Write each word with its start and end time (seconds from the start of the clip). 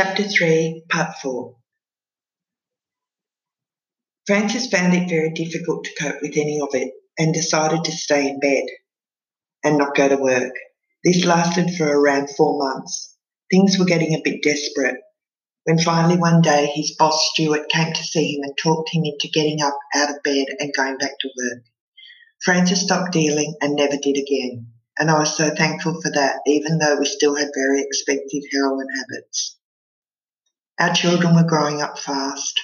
Chapter 0.00 0.22
3, 0.22 0.84
Part 0.88 1.16
4 1.20 1.56
Francis 4.28 4.68
found 4.68 4.94
it 4.94 5.08
very 5.08 5.32
difficult 5.32 5.82
to 5.82 5.94
cope 6.00 6.22
with 6.22 6.36
any 6.36 6.60
of 6.60 6.68
it 6.72 6.92
and 7.18 7.34
decided 7.34 7.82
to 7.82 7.90
stay 7.90 8.28
in 8.28 8.38
bed 8.38 8.62
and 9.64 9.76
not 9.76 9.96
go 9.96 10.08
to 10.08 10.16
work. 10.16 10.52
This 11.02 11.24
lasted 11.24 11.74
for 11.74 11.84
around 11.84 12.30
four 12.30 12.64
months. 12.64 13.16
Things 13.50 13.76
were 13.76 13.86
getting 13.86 14.14
a 14.14 14.22
bit 14.22 14.40
desperate 14.40 14.98
when 15.64 15.80
finally 15.80 16.16
one 16.16 16.42
day 16.42 16.70
his 16.72 16.94
boss 16.96 17.30
Stuart 17.32 17.68
came 17.68 17.92
to 17.92 18.04
see 18.04 18.36
him 18.36 18.44
and 18.44 18.56
talked 18.56 18.90
him 18.92 19.02
into 19.04 19.26
getting 19.34 19.60
up 19.62 19.76
out 19.96 20.10
of 20.10 20.22
bed 20.22 20.46
and 20.60 20.72
going 20.76 20.98
back 20.98 21.18
to 21.18 21.28
work. 21.36 21.64
Francis 22.44 22.84
stopped 22.84 23.10
dealing 23.10 23.56
and 23.60 23.74
never 23.74 23.96
did 23.96 24.16
again, 24.16 24.68
and 24.96 25.10
I 25.10 25.18
was 25.18 25.36
so 25.36 25.52
thankful 25.52 26.00
for 26.00 26.12
that, 26.12 26.42
even 26.46 26.78
though 26.78 27.00
we 27.00 27.04
still 27.04 27.34
had 27.34 27.48
very 27.52 27.82
expensive 27.82 28.44
heroin 28.52 28.86
habits. 28.96 29.57
Our 30.80 30.94
children 30.94 31.34
were 31.34 31.42
growing 31.42 31.82
up 31.82 31.98
fast. 31.98 32.60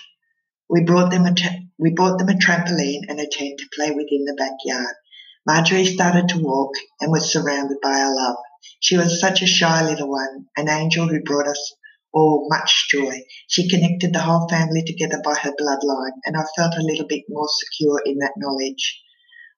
We 0.71 0.85
brought 0.85 1.11
them 1.11 1.27
a 1.27 1.35
tra- 1.35 1.63
we 1.79 1.91
bought 1.91 2.19
them 2.19 2.29
a 2.29 2.35
trampoline 2.35 3.09
and 3.09 3.19
a 3.19 3.27
tent 3.27 3.59
to 3.59 3.69
play 3.75 3.91
with 3.91 4.07
in 4.09 4.25
the 4.25 4.35
backyard. 4.35 4.95
Marjorie 5.45 5.85
started 5.85 6.29
to 6.29 6.39
walk 6.39 6.77
and 7.01 7.11
was 7.11 7.33
surrounded 7.33 7.79
by 7.83 7.99
our 7.99 8.15
love. 8.15 8.37
She 8.79 8.97
was 8.97 9.21
such 9.21 9.43
a 9.43 9.49
shy 9.49 9.83
little 9.85 10.09
one, 10.09 10.47
an 10.57 10.69
angel 10.69 11.09
who 11.09 11.25
brought 11.25 11.49
us 11.49 11.75
all 12.13 12.47
much 12.49 12.89
joy. 12.89 13.25
She 13.49 13.69
connected 13.69 14.13
the 14.13 14.21
whole 14.21 14.49
family 14.49 14.85
together 14.85 15.21
by 15.25 15.35
her 15.35 15.53
bloodline, 15.61 16.15
and 16.25 16.37
I 16.37 16.45
felt 16.55 16.77
a 16.77 16.85
little 16.85 17.09
bit 17.09 17.25
more 17.29 17.49
secure 17.49 18.01
in 18.07 18.19
that 18.19 18.35
knowledge. 18.37 19.03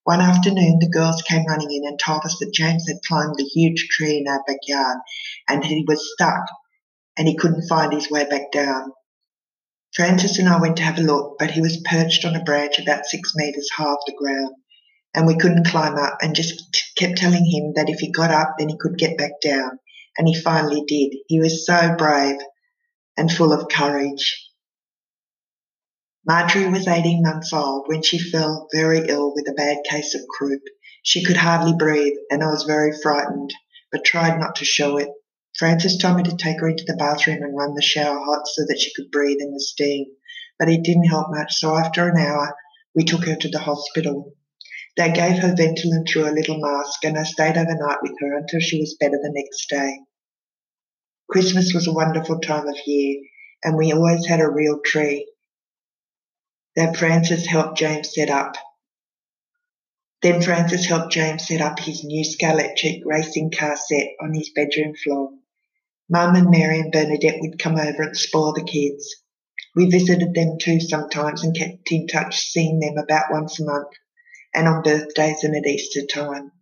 One 0.05 0.23
afternoon, 0.23 0.79
the 0.79 0.89
girls 0.89 1.21
came 1.21 1.45
running 1.45 1.73
in 1.73 1.87
and 1.87 1.99
told 1.99 2.25
us 2.25 2.39
that 2.41 2.55
James 2.55 2.89
had 2.89 3.03
climbed 3.07 3.35
the 3.37 3.45
huge 3.45 3.89
tree 3.91 4.17
in 4.17 4.33
our 4.33 4.43
backyard 4.47 4.97
and 5.47 5.63
he 5.63 5.85
was 5.87 6.11
stuck 6.15 6.47
and 7.17 7.27
he 7.27 7.37
couldn't 7.37 7.69
find 7.69 7.93
his 7.93 8.11
way 8.11 8.25
back 8.29 8.53
down. 8.53 8.93
Francis 9.95 10.39
and 10.39 10.49
I 10.49 10.61
went 10.61 10.77
to 10.77 10.83
have 10.83 10.99
a 10.99 11.03
look, 11.03 11.37
but 11.39 11.51
he 11.51 11.61
was 11.61 11.83
perched 11.85 12.25
on 12.25 12.37
a 12.37 12.45
branch 12.45 12.79
about 12.79 13.07
six 13.07 13.33
metres 13.35 13.71
high 13.75 13.85
off 13.85 14.01
the 14.07 14.13
ground, 14.13 14.55
and 15.15 15.27
we 15.27 15.37
couldn't 15.37 15.67
climb 15.67 15.97
up 15.97 16.19
and 16.21 16.35
just 16.35 16.93
kept 16.99 17.17
telling 17.17 17.45
him 17.45 17.73
that 17.77 17.89
if 17.89 17.99
he 18.01 18.11
got 18.11 18.31
up, 18.31 18.57
then 18.59 18.69
he 18.69 18.77
could 18.79 18.99
get 18.99 19.17
back 19.17 19.41
down, 19.43 19.79
and 20.19 20.29
he 20.29 20.35
finally 20.35 20.85
did. 20.87 21.17
He 21.29 21.41
was 21.41 21.65
so 21.65 21.95
brave 21.97 22.37
and 23.17 23.33
full 23.33 23.53
of 23.53 23.69
courage. 23.71 24.43
Marjorie 26.27 26.69
was 26.69 26.89
18 26.89 27.23
months 27.23 27.53
old 27.53 27.85
when 27.87 28.03
she 28.03 28.19
fell 28.19 28.69
very 28.75 29.07
ill 29.09 29.33
with 29.35 29.49
a 29.49 29.55
bad 29.55 29.79
case 29.89 30.15
of 30.15 30.27
croup. 30.29 30.63
She 31.05 31.25
could 31.25 31.37
hardly 31.37 31.73
breathe, 31.79 32.17
and 32.31 32.43
I 32.43 32.49
was 32.49 32.65
very 32.65 32.93
frightened, 33.01 33.55
but 33.93 34.05
tried 34.05 34.41
not 34.41 34.57
to 34.57 34.65
show 34.65 34.97
it. 34.97 35.09
Francis 35.59 35.97
told 35.97 36.19
me 36.19 36.23
to 36.25 36.37
take 36.37 36.61
her 36.61 36.69
into 36.69 36.85
the 36.85 36.97
bathroom 36.97 37.43
and 37.43 37.57
run 37.57 37.75
the 37.75 37.83
shower 37.83 38.19
hot 38.19 38.47
so 38.47 38.63
that 38.69 38.79
she 38.79 38.93
could 38.95 39.11
breathe 39.11 39.39
in 39.41 39.53
the 39.55 39.61
steam, 39.61 40.05
but 40.59 40.69
it 40.69 40.83
didn't 40.83 41.09
help 41.09 41.29
much, 41.31 41.55
so 41.55 41.75
after 41.75 42.09
an 42.09 42.19
hour, 42.19 42.55
we 42.95 43.05
took 43.05 43.25
her 43.25 43.37
to 43.37 43.49
the 43.49 43.59
hospital. 43.59 44.35
They 44.99 45.13
gave 45.13 45.39
her 45.39 45.55
Ventolin 45.55 46.07
through 46.07 46.29
a 46.29 46.37
little 46.37 46.59
mask, 46.59 47.05
and 47.05 47.19
I 47.19 47.25
stayed 47.25 47.57
overnight 47.57 48.03
with 48.03 48.13
her 48.21 48.37
until 48.37 48.61
she 48.61 48.81
was 48.81 48.97
better 49.01 49.17
the 49.17 49.33
next 49.33 49.69
day. 49.71 50.01
Christmas 51.31 51.73
was 51.73 51.87
a 51.87 51.93
wonderful 51.93 52.39
time 52.41 52.69
of 52.69 52.77
year, 52.87 53.23
and 53.65 53.79
we 53.79 53.93
always 53.93 54.27
had 54.27 54.41
a 54.41 54.51
real 54.51 54.81
tree 54.85 55.27
that 56.77 56.99
Francis 56.99 57.47
helped 57.47 57.79
James 57.79 58.15
set 58.15 58.29
up. 58.29 58.57
Then 60.21 60.43
Francis 60.43 60.85
helped 60.85 61.13
James 61.13 61.47
set 61.47 61.63
up 61.63 61.79
his 61.79 62.05
new 62.05 62.25
Scalextric 62.25 63.01
racing 63.07 63.51
car 63.51 63.77
set 63.77 64.09
on 64.21 64.35
his 64.35 64.51
bedroom 64.51 64.95
floor. 65.03 65.31
Mum 66.09 66.37
and 66.37 66.51
Mary 66.51 66.79
and 66.79 66.93
Bernadette 66.93 67.41
would 67.41 67.59
come 67.59 67.77
over 67.77 68.03
and 68.03 68.17
spoil 68.17 68.53
the 68.53 68.63
kids. 68.63 69.17
We 69.75 69.91
visited 69.91 70.35
them 70.35 70.57
too 70.61 70.81
sometimes 70.81 71.43
and 71.43 71.57
kept 71.57 71.91
in 71.91 72.07
touch, 72.07 72.39
seeing 72.39 72.79
them 72.79 72.97
about 72.97 73.31
once 73.31 73.59
a 73.61 73.65
month 73.65 73.89
and 74.55 74.69
on 74.69 74.83
birthdays 74.83 75.43
and 75.43 75.57
at 75.57 75.67
Easter 75.67 76.07
time. 76.07 76.53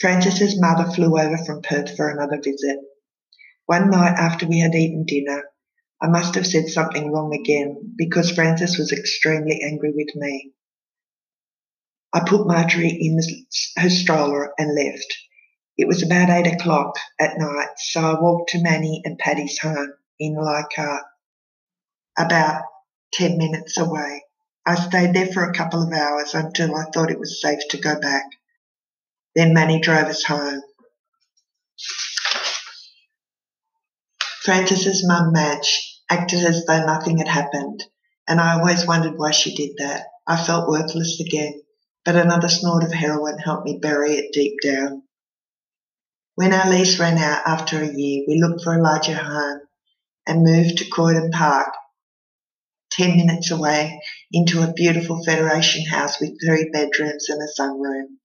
Francis's 0.00 0.60
mother 0.60 0.90
flew 0.90 1.18
over 1.18 1.38
from 1.44 1.62
Perth 1.62 1.96
for 1.96 2.08
another 2.08 2.40
visit. 2.42 2.78
One 3.66 3.90
night 3.90 4.16
after 4.16 4.46
we 4.46 4.60
had 4.60 4.74
eaten 4.74 5.04
dinner, 5.04 5.44
I 6.00 6.08
must 6.08 6.34
have 6.36 6.46
said 6.46 6.68
something 6.68 7.12
wrong 7.12 7.34
again 7.34 7.94
because 7.96 8.30
Francis 8.30 8.78
was 8.78 8.92
extremely 8.92 9.60
angry 9.62 9.92
with 9.94 10.14
me. 10.14 10.52
I 12.12 12.20
put 12.20 12.46
Marjorie 12.46 12.88
in 12.88 13.18
her 13.76 13.90
stroller 13.90 14.52
and 14.58 14.74
left. 14.74 15.16
It 15.78 15.86
was 15.86 16.02
about 16.02 16.28
eight 16.28 16.52
o'clock 16.52 16.98
at 17.20 17.38
night, 17.38 17.68
so 17.76 18.00
I 18.00 18.20
walked 18.20 18.50
to 18.50 18.60
Manny 18.60 19.00
and 19.04 19.16
Paddy's 19.16 19.60
home 19.60 19.92
in 20.18 20.34
Leichhardt, 20.34 21.04
uh, 22.18 22.24
about 22.24 22.64
ten 23.12 23.38
minutes 23.38 23.78
away. 23.78 24.24
I 24.66 24.74
stayed 24.74 25.14
there 25.14 25.28
for 25.32 25.44
a 25.44 25.54
couple 25.54 25.80
of 25.80 25.92
hours 25.92 26.34
until 26.34 26.74
I 26.74 26.86
thought 26.92 27.12
it 27.12 27.20
was 27.20 27.40
safe 27.40 27.60
to 27.70 27.78
go 27.78 27.98
back. 28.00 28.24
Then 29.36 29.54
Manny 29.54 29.80
drove 29.80 30.06
us 30.06 30.24
home. 30.24 30.62
Francis's 34.42 35.06
mum, 35.06 35.32
Madge, 35.32 36.00
acted 36.10 36.42
as 36.42 36.64
though 36.66 36.84
nothing 36.84 37.18
had 37.18 37.28
happened, 37.28 37.84
and 38.26 38.40
I 38.40 38.58
always 38.58 38.84
wondered 38.84 39.16
why 39.16 39.30
she 39.30 39.54
did 39.54 39.76
that. 39.78 40.06
I 40.26 40.42
felt 40.42 40.68
worthless 40.68 41.20
again, 41.20 41.62
but 42.04 42.16
another 42.16 42.48
snort 42.48 42.82
of 42.82 42.92
heroin 42.92 43.38
helped 43.38 43.64
me 43.64 43.78
bury 43.80 44.14
it 44.16 44.32
deep 44.32 44.56
down. 44.60 45.04
When 46.38 46.52
our 46.52 46.70
lease 46.70 47.00
ran 47.00 47.18
out 47.18 47.42
after 47.48 47.82
a 47.82 47.92
year, 47.92 48.24
we 48.28 48.40
looked 48.40 48.62
for 48.62 48.72
a 48.72 48.80
larger 48.80 49.16
home 49.16 49.58
and 50.24 50.44
moved 50.44 50.78
to 50.78 50.88
Croydon 50.88 51.32
Park, 51.32 51.74
10 52.92 53.16
minutes 53.16 53.50
away, 53.50 54.00
into 54.30 54.62
a 54.62 54.72
beautiful 54.72 55.24
Federation 55.24 55.84
house 55.86 56.20
with 56.20 56.40
three 56.40 56.70
bedrooms 56.72 57.28
and 57.28 57.42
a 57.42 57.60
sunroom. 57.60 58.18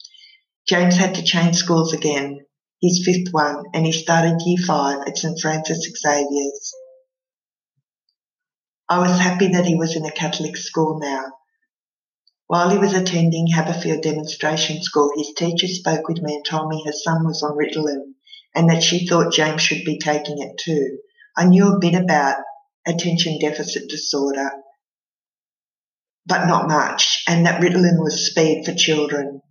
James 0.69 0.96
had 0.96 1.16
to 1.16 1.24
change 1.24 1.56
schools 1.56 1.91
again, 1.91 2.46
his 2.84 3.01
fifth 3.03 3.34
one, 3.34 3.63
and 3.74 3.84
he 3.84 3.91
started 3.91 4.40
year 4.45 4.63
five 4.63 5.07
at 5.07 5.18
St 5.18 5.40
Francis 5.41 5.80
Xavier's. 5.84 6.72
I 8.90 9.00
was 9.00 9.19
happy 9.19 9.47
that 9.53 9.66
he 9.66 9.74
was 9.74 9.95
in 9.95 10.06
a 10.06 10.12
Catholic 10.12 10.56
school 10.56 11.00
now, 11.00 11.24
while 12.53 12.69
he 12.69 12.78
was 12.78 12.94
attending 12.94 13.47
Haberfield 13.47 14.03
Demonstration 14.03 14.80
School, 14.84 15.09
his 15.18 15.34
teacher 15.36 15.66
spoke 15.66 16.08
with 16.08 16.22
me 16.22 16.36
and 16.36 16.46
told 16.46 16.69
me 16.69 16.84
her 16.86 16.91
son 16.91 17.25
was 17.25 17.41
on 17.41 17.58
Ritalin 17.58 18.14
and 18.53 18.69
that 18.69 18.84
she 18.84 19.08
thought 19.08 19.34
James 19.34 19.59
should 19.59 19.84
be 19.84 19.97
taking 19.97 20.40
it 20.40 20.56
too. 20.59 21.00
I 21.36 21.46
knew 21.46 21.69
a 21.69 21.80
bit 21.80 21.96
about 21.96 22.38
attention 22.86 23.40
deficit 23.40 23.90
disorder, 23.90 24.52
but 26.28 26.46
not 26.46 26.68
much, 26.68 27.24
and 27.28 27.47
that 27.47 27.59
Ritalin 27.59 27.97
was 28.03 28.30
speed 28.30 28.66
for 28.66 28.75
children. 28.75 29.42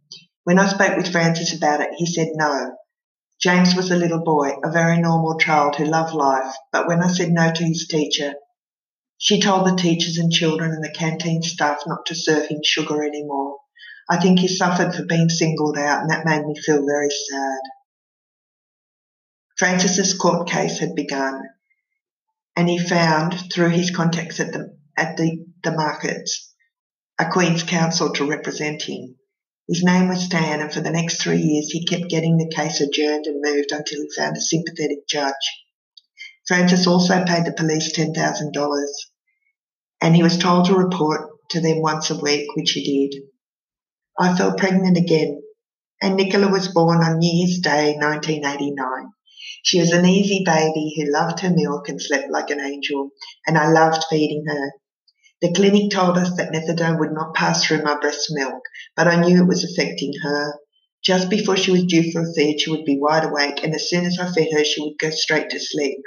When 0.44 0.60
I 0.60 0.68
spoke 0.68 0.96
with 0.96 1.10
Francis 1.10 1.56
about 1.56 1.80
it, 1.80 1.90
he 1.96 2.06
said 2.06 2.28
no. 2.34 2.70
James 3.40 3.74
was 3.74 3.90
a 3.90 3.96
little 3.96 4.22
boy, 4.22 4.52
a 4.62 4.70
very 4.70 5.00
normal 5.00 5.40
child 5.40 5.74
who 5.74 5.86
loved 5.86 6.14
life, 6.14 6.54
but 6.70 6.86
when 6.86 7.02
I 7.02 7.08
said 7.08 7.30
no 7.32 7.50
to 7.52 7.64
his 7.64 7.88
teacher, 7.88 8.34
she 9.24 9.40
told 9.40 9.64
the 9.64 9.80
teachers 9.80 10.18
and 10.18 10.32
children 10.32 10.72
and 10.72 10.82
the 10.82 10.90
canteen 10.90 11.42
staff 11.42 11.78
not 11.86 12.04
to 12.06 12.12
serve 12.12 12.48
him 12.48 12.58
sugar 12.64 13.04
anymore. 13.04 13.56
I 14.10 14.20
think 14.20 14.40
he 14.40 14.48
suffered 14.48 14.96
for 14.96 15.04
being 15.04 15.28
singled 15.28 15.78
out, 15.78 16.00
and 16.00 16.10
that 16.10 16.26
made 16.26 16.44
me 16.44 16.60
feel 16.60 16.84
very 16.84 17.08
sad. 17.08 17.60
Francis's 19.56 20.12
court 20.14 20.48
case 20.48 20.80
had 20.80 20.96
begun, 20.96 21.40
and 22.56 22.68
he 22.68 22.80
found, 22.80 23.52
through 23.52 23.68
his 23.68 23.92
contacts 23.92 24.40
at 24.40 24.52
the, 24.52 24.76
at 24.96 25.16
the, 25.16 25.46
the 25.62 25.70
markets, 25.70 26.52
a 27.16 27.30
Queen's 27.30 27.62
Counsel 27.62 28.12
to 28.14 28.28
represent 28.28 28.82
him. 28.82 29.14
His 29.68 29.84
name 29.84 30.08
was 30.08 30.24
Stan, 30.24 30.60
and 30.60 30.74
for 30.74 30.80
the 30.80 30.90
next 30.90 31.22
three 31.22 31.38
years 31.38 31.70
he 31.70 31.86
kept 31.86 32.10
getting 32.10 32.38
the 32.38 32.52
case 32.52 32.80
adjourned 32.80 33.26
and 33.26 33.40
moved 33.40 33.70
until 33.70 34.02
he 34.02 34.10
found 34.16 34.36
a 34.36 34.40
sympathetic 34.40 35.06
judge. 35.08 35.62
Francis 36.48 36.88
also 36.88 37.24
paid 37.24 37.44
the 37.44 37.52
police 37.52 37.96
$10,000 37.96 38.12
and 40.02 40.16
he 40.16 40.22
was 40.22 40.36
told 40.36 40.66
to 40.66 40.74
report 40.74 41.30
to 41.50 41.60
them 41.60 41.80
once 41.80 42.10
a 42.10 42.16
week, 42.16 42.48
which 42.56 42.72
he 42.72 43.08
did. 43.08 43.22
I 44.18 44.36
fell 44.36 44.54
pregnant 44.56 44.96
again, 44.96 45.40
and 46.02 46.16
Nicola 46.16 46.50
was 46.50 46.68
born 46.68 46.98
on 46.98 47.18
New 47.18 47.32
Year's 47.32 47.60
Day 47.60 47.94
1989. 47.94 49.12
She 49.62 49.78
was 49.78 49.92
an 49.92 50.04
easy 50.04 50.42
baby 50.44 50.92
who 50.96 51.12
loved 51.12 51.38
her 51.40 51.50
milk 51.50 51.88
and 51.88 52.02
slept 52.02 52.32
like 52.32 52.50
an 52.50 52.60
angel, 52.60 53.10
and 53.46 53.56
I 53.56 53.70
loved 53.70 54.04
feeding 54.10 54.44
her. 54.48 54.72
The 55.40 55.52
clinic 55.52 55.92
told 55.92 56.18
us 56.18 56.36
that 56.36 56.52
methadone 56.52 56.98
would 56.98 57.12
not 57.12 57.34
pass 57.34 57.64
through 57.64 57.82
my 57.82 57.96
breast 57.98 58.26
milk, 58.30 58.62
but 58.96 59.06
I 59.06 59.20
knew 59.20 59.40
it 59.40 59.48
was 59.48 59.64
affecting 59.64 60.14
her. 60.24 60.54
Just 61.04 61.30
before 61.30 61.56
she 61.56 61.70
was 61.70 61.84
due 61.84 62.10
for 62.10 62.22
a 62.22 62.32
feed, 62.34 62.60
she 62.60 62.70
would 62.70 62.84
be 62.84 62.98
wide 62.98 63.24
awake, 63.24 63.62
and 63.62 63.72
as 63.72 63.88
soon 63.88 64.04
as 64.04 64.18
I 64.18 64.32
fed 64.32 64.48
her, 64.52 64.64
she 64.64 64.80
would 64.80 64.98
go 64.98 65.10
straight 65.10 65.50
to 65.50 65.60
sleep. 65.60 65.98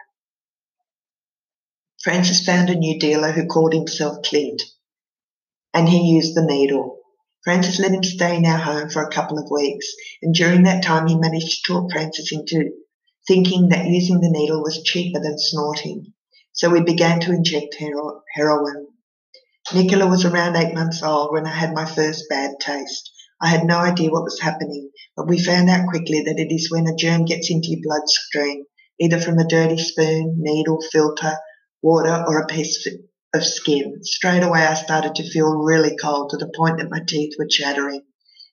Francis 2.06 2.46
found 2.46 2.70
a 2.70 2.76
new 2.76 3.00
dealer 3.00 3.32
who 3.32 3.48
called 3.48 3.74
himself 3.74 4.22
Clint, 4.22 4.62
and 5.74 5.90
he 5.90 6.14
used 6.14 6.36
the 6.36 6.46
needle. 6.46 7.00
Francis 7.44 7.80
let 7.80 7.94
him 7.94 8.04
stay 8.04 8.36
in 8.38 8.46
our 8.46 8.60
home 8.60 8.92
for 8.92 9.02
a 9.02 9.12
couple 9.12 9.40
of 9.40 9.50
weeks, 9.50 9.88
and 10.22 10.32
during 10.32 10.62
that 10.62 10.84
time 10.84 11.08
he 11.08 11.18
managed 11.18 11.66
to 11.66 11.74
talk 11.74 11.92
Francis 11.92 12.32
into 12.32 12.74
thinking 13.28 13.70
that 13.70 13.88
using 13.88 14.20
the 14.20 14.30
needle 14.30 14.62
was 14.62 14.84
cheaper 14.84 15.20
than 15.20 15.40
snorting. 15.40 16.14
So 16.54 16.70
we 16.70 16.84
began 16.84 17.22
to 17.22 17.32
inject 17.32 17.74
hero- 17.74 18.22
heroin. 18.36 18.86
Nicola 19.74 20.06
was 20.06 20.26
around 20.26 20.58
eight 20.58 20.76
months 20.76 21.02
old 21.02 21.32
when 21.32 21.48
I 21.48 21.56
had 21.56 21.74
my 21.74 21.86
first 21.86 22.26
bad 22.30 22.60
taste. 22.60 23.10
I 23.42 23.48
had 23.48 23.66
no 23.66 23.80
idea 23.80 24.12
what 24.12 24.26
was 24.26 24.40
happening, 24.40 24.92
but 25.18 25.28
we 25.28 25.40
found 25.44 25.72
out 25.72 25.90
quickly 25.90 26.22
that 26.22 26.38
it 26.38 26.54
is 26.54 26.70
when 26.70 26.86
a 26.86 26.96
germ 26.96 27.26
gets 27.26 27.50
into 27.50 27.70
your 27.70 27.80
bloodstream, 27.82 28.66
either 29.00 29.20
from 29.20 29.40
a 29.40 29.48
dirty 29.48 29.80
spoon, 29.80 30.36
needle, 30.38 30.80
filter, 30.92 31.36
water, 31.86 32.26
or 32.28 32.40
a 32.40 32.48
piece 32.48 32.88
of 33.36 33.46
skin. 33.46 34.00
Straight 34.02 34.42
away, 34.42 34.62
I 34.66 34.74
started 34.74 35.14
to 35.16 35.30
feel 35.30 35.56
really 35.56 35.96
cold 35.96 36.32
to 36.32 36.38
the 36.38 36.52
point 36.56 36.80
that 36.80 36.90
my 36.90 37.02
teeth 37.08 37.36
were 37.38 37.46
chattering. 37.48 38.02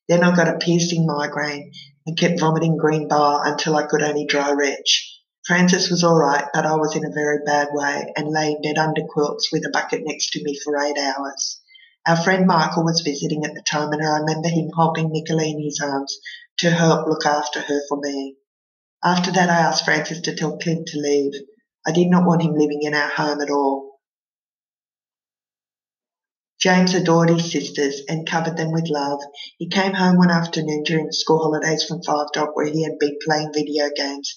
Then 0.06 0.22
I 0.22 0.36
got 0.36 0.54
a 0.54 0.58
piercing 0.58 1.06
migraine 1.06 1.72
and 2.06 2.18
kept 2.18 2.40
vomiting 2.40 2.76
green 2.76 3.08
bile 3.08 3.40
until 3.42 3.74
I 3.74 3.86
could 3.86 4.02
only 4.02 4.26
dry 4.26 4.52
retch. 4.52 5.18
Francis 5.46 5.90
was 5.90 6.04
all 6.04 6.18
right, 6.18 6.44
but 6.52 6.66
I 6.66 6.76
was 6.76 6.94
in 6.94 7.06
a 7.06 7.14
very 7.14 7.38
bad 7.46 7.68
way 7.72 8.12
and 8.16 8.28
lay 8.28 8.54
bed 8.62 8.76
under 8.76 9.02
quilts 9.08 9.50
with 9.50 9.64
a 9.64 9.70
bucket 9.70 10.02
next 10.04 10.30
to 10.32 10.44
me 10.44 10.58
for 10.62 10.76
eight 10.76 10.98
hours. 10.98 11.60
Our 12.06 12.16
friend 12.16 12.46
Michael 12.46 12.84
was 12.84 13.00
visiting 13.00 13.44
at 13.44 13.54
the 13.54 13.62
time, 13.62 13.92
and 13.92 14.06
I 14.06 14.18
remember 14.18 14.48
him 14.48 14.70
holding 14.74 15.10
Nicola 15.10 15.44
in 15.44 15.62
his 15.62 15.80
arms 15.82 16.18
to 16.58 16.70
help 16.70 17.06
look 17.06 17.24
after 17.24 17.60
her 17.60 17.80
for 17.88 17.98
me. 18.00 18.36
After 19.02 19.32
that, 19.32 19.48
I 19.48 19.58
asked 19.58 19.84
Francis 19.84 20.20
to 20.22 20.34
tell 20.34 20.58
Clint 20.58 20.88
to 20.88 20.98
leave. 20.98 21.32
I 21.86 21.92
did 21.92 22.08
not 22.08 22.26
want 22.26 22.42
him 22.42 22.54
living 22.54 22.82
in 22.82 22.94
our 22.94 23.08
home 23.08 23.40
at 23.40 23.50
all. 23.50 23.92
James 26.60 26.94
adored 26.94 27.28
his 27.28 27.50
sisters 27.50 28.02
and 28.08 28.28
covered 28.28 28.56
them 28.56 28.70
with 28.70 28.88
love. 28.88 29.20
He 29.58 29.68
came 29.68 29.94
home 29.94 30.16
one 30.16 30.30
afternoon 30.30 30.84
during 30.84 31.06
the 31.06 31.12
school 31.12 31.40
holidays 31.40 31.84
from 31.84 32.04
Five 32.04 32.28
Dock 32.32 32.54
where 32.54 32.66
he 32.66 32.84
had 32.84 33.00
been 33.00 33.18
playing 33.24 33.52
video 33.52 33.90
games 33.96 34.36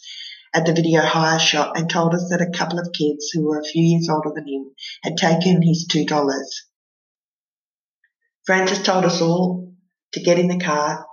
at 0.55 0.65
the 0.65 0.73
video 0.73 1.01
hire 1.01 1.37
shop 1.37 1.75
and 1.75 1.87
told 1.87 2.15
us 2.15 2.29
that 2.29 2.41
a 2.41 2.57
couple 2.57 2.79
of 2.79 2.93
kids 2.97 3.29
who 3.29 3.45
were 3.45 3.59
a 3.59 3.63
few 3.63 3.83
years 3.83 4.09
older 4.09 4.31
than 4.33 4.47
him 4.47 4.71
had 5.03 5.17
taken 5.17 5.61
his 5.61 5.85
two 5.85 6.05
dollars. 6.05 6.63
Francis 8.47 8.81
told 8.81 9.05
us 9.05 9.21
all 9.21 9.73
to 10.13 10.19
get 10.19 10.39
in 10.39 10.47
the 10.47 10.63
car 10.63 11.05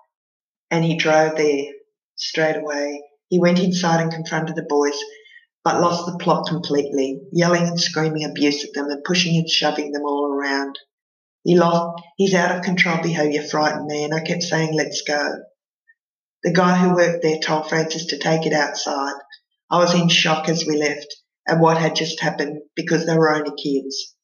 and 0.70 0.82
he 0.82 0.96
drove 0.96 1.36
there 1.36 1.64
straight 2.16 2.56
away. 2.56 3.02
He 3.28 3.38
went 3.38 3.58
inside 3.58 4.00
and 4.00 4.12
confronted 4.12 4.56
the 4.56 4.62
boys 4.62 4.98
but 5.64 5.80
lost 5.80 6.06
the 6.06 6.18
plot 6.18 6.46
completely, 6.48 7.20
yelling 7.32 7.62
and 7.62 7.80
screaming 7.80 8.24
abuse 8.24 8.64
at 8.64 8.72
them 8.74 8.90
and 8.90 9.04
pushing 9.04 9.36
and 9.36 9.48
shoving 9.48 9.92
them 9.92 10.02
all 10.02 10.32
around. 10.32 10.78
He 11.44 11.56
lost 11.56 12.02
his 12.18 12.34
out 12.34 12.56
of 12.56 12.64
control 12.64 13.02
behaviour 13.02 13.42
frightened 13.42 13.86
me, 13.86 14.04
and 14.04 14.14
I 14.14 14.20
kept 14.20 14.42
saying, 14.42 14.74
Let's 14.74 15.02
go. 15.02 15.42
The 16.42 16.52
guy 16.52 16.76
who 16.76 16.94
worked 16.94 17.22
there 17.22 17.38
told 17.38 17.68
Francis 17.68 18.06
to 18.06 18.18
take 18.18 18.46
it 18.46 18.52
outside. 18.52 19.14
I 19.70 19.78
was 19.78 19.94
in 19.94 20.08
shock 20.08 20.48
as 20.48 20.66
we 20.66 20.76
left 20.76 21.14
at 21.46 21.60
what 21.60 21.78
had 21.78 21.96
just 21.96 22.20
happened 22.20 22.62
because 22.74 23.06
they 23.06 23.16
were 23.16 23.34
only 23.34 23.52
kids. 23.60 24.14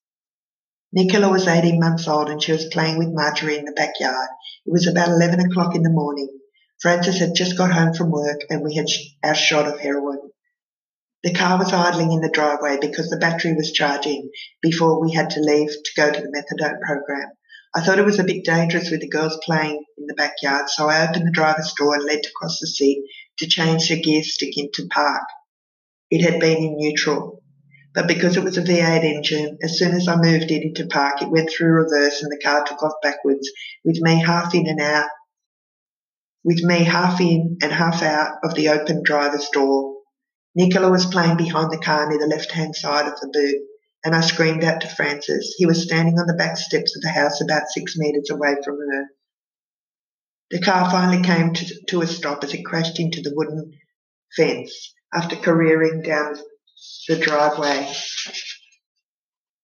Nicola 0.93 1.29
was 1.31 1.47
18 1.47 1.79
months 1.79 2.09
old 2.09 2.31
and 2.31 2.43
she 2.43 2.53
was 2.53 2.67
playing 2.67 2.99
with 2.99 3.13
Marjorie 3.13 3.59
in 3.59 3.65
the 3.65 3.73
backyard. 3.73 4.29
It 4.67 4.73
was 4.73 4.87
about 4.87 5.09
11 5.09 5.41
o'clock 5.41 5.75
in 5.75 5.83
the 5.83 5.91
morning. 5.91 6.29
Francis 6.81 7.19
had 7.19 7.35
just 7.35 7.59
got 7.59 7.73
home 7.73 7.95
from 7.95 8.11
work 8.11 8.41
and 8.49 8.63
we 8.63 8.75
had 8.75 8.87
our 9.23 9.35
shot 9.35 9.67
of 9.67 9.81
heroin. 9.81 10.21
The 11.25 11.35
car 11.35 11.59
was 11.59 11.73
idling 11.73 12.13
in 12.13 12.21
the 12.21 12.31
driveway 12.31 12.79
because 12.81 13.11
the 13.11 13.17
battery 13.17 13.55
was 13.55 13.73
charging 13.73 14.31
before 14.63 15.01
we 15.01 15.13
had 15.13 15.31
to 15.31 15.41
leave 15.41 15.71
to 15.71 15.91
go 15.97 16.13
to 16.13 16.21
the 16.21 16.29
methadone 16.29 16.81
program. 16.81 17.31
I 17.75 17.81
thought 17.81 17.99
it 17.99 18.05
was 18.05 18.19
a 18.19 18.25
bit 18.25 18.45
dangerous 18.45 18.91
with 18.91 19.01
the 19.01 19.09
girls 19.09 19.39
playing 19.45 19.85
in 19.99 20.07
the 20.07 20.15
backyard, 20.15 20.71
so 20.71 20.89
I 20.89 21.07
opened 21.07 21.27
the 21.27 21.33
driver's 21.33 21.73
door 21.75 21.95
and 21.95 22.05
leant 22.05 22.27
across 22.27 22.61
the 22.61 22.67
seat 22.67 23.05
to 23.39 23.47
change 23.47 23.89
the 23.89 24.01
gear 24.01 24.23
stick 24.23 24.57
into 24.57 24.87
park. 24.89 25.25
It 26.11 26.23
had 26.23 26.41
been 26.41 26.59
in 26.59 26.77
neutral, 26.79 27.43
but 27.95 28.07
because 28.07 28.37
it 28.37 28.45
was 28.45 28.57
a 28.57 28.63
V8 28.63 29.03
engine, 29.03 29.59
as 29.63 29.79
soon 29.79 29.95
as 29.95 30.09
I 30.09 30.17
moved 30.17 30.51
it 30.51 30.63
into 30.63 30.87
park, 30.87 31.21
it 31.21 31.31
went 31.31 31.51
through 31.51 31.73
reverse 31.73 32.23
and 32.23 32.31
the 32.31 32.41
car 32.43 32.65
took 32.65 32.83
off 32.83 32.95
backwards, 33.03 33.51
with 33.85 34.01
me 34.01 34.23
half 34.23 34.55
in 34.55 34.67
and 34.67 34.81
out, 34.81 35.09
with 36.45 36.63
me 36.63 36.85
half 36.85 37.21
in 37.21 37.59
and 37.61 37.73
half 37.73 38.03
out 38.03 38.37
of 38.45 38.55
the 38.55 38.71
open 38.71 39.03
driver's 39.03 39.49
door. 39.51 39.98
Nicola 40.59 40.91
was 40.91 41.07
playing 41.07 41.37
behind 41.37 41.71
the 41.71 41.79
car 41.79 42.09
near 42.09 42.19
the 42.19 42.27
left-hand 42.27 42.75
side 42.75 43.07
of 43.07 43.21
the 43.21 43.31
boot, 43.33 43.63
and 44.05 44.13
I 44.13 44.23
screamed 44.23 44.65
out 44.65 44.81
to 44.81 44.89
Francis. 44.89 45.55
He 45.57 45.67
was 45.67 45.85
standing 45.85 46.19
on 46.19 46.27
the 46.27 46.35
back 46.35 46.57
steps 46.57 46.97
of 46.97 47.03
the 47.03 47.11
house 47.11 47.41
about 47.41 47.69
six 47.69 47.97
metres 47.97 48.29
away 48.29 48.57
from 48.65 48.77
her. 48.77 49.05
The 50.51 50.61
car 50.61 50.91
finally 50.91 51.23
came 51.23 51.55
to, 51.55 51.81
to 51.91 52.03
a 52.03 52.09
stop 52.09 52.43
as 52.43 52.55
it 52.55 52.65
crashed 52.65 52.99
into 52.99 53.23
the 53.23 53.33
wooden 53.37 53.71
fence 54.37 54.95
after 55.15 55.37
careering 55.37 56.03
down 56.03 56.37
the 57.07 57.19
driveway 57.19 57.95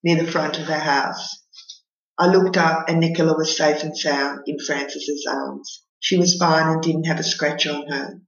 near 0.05 0.23
the 0.23 0.31
front 0.31 0.61
of 0.61 0.69
the 0.69 0.79
house. 0.79 1.29
I 2.17 2.29
looked 2.29 2.57
up 2.57 2.89
and 2.89 3.01
Nicola 3.01 3.37
was 3.37 3.57
safe 3.57 3.83
and 3.83 3.99
sound 3.99 4.43
in 4.47 4.61
Francis's 4.61 5.27
arms. 5.29 5.83
She 5.99 6.19
was 6.19 6.37
fine 6.37 6.69
and 6.73 6.81
didn't 6.81 7.09
have 7.09 7.19
a 7.19 7.25
scratch 7.25 7.67
on 7.67 7.89
her. 7.89 8.21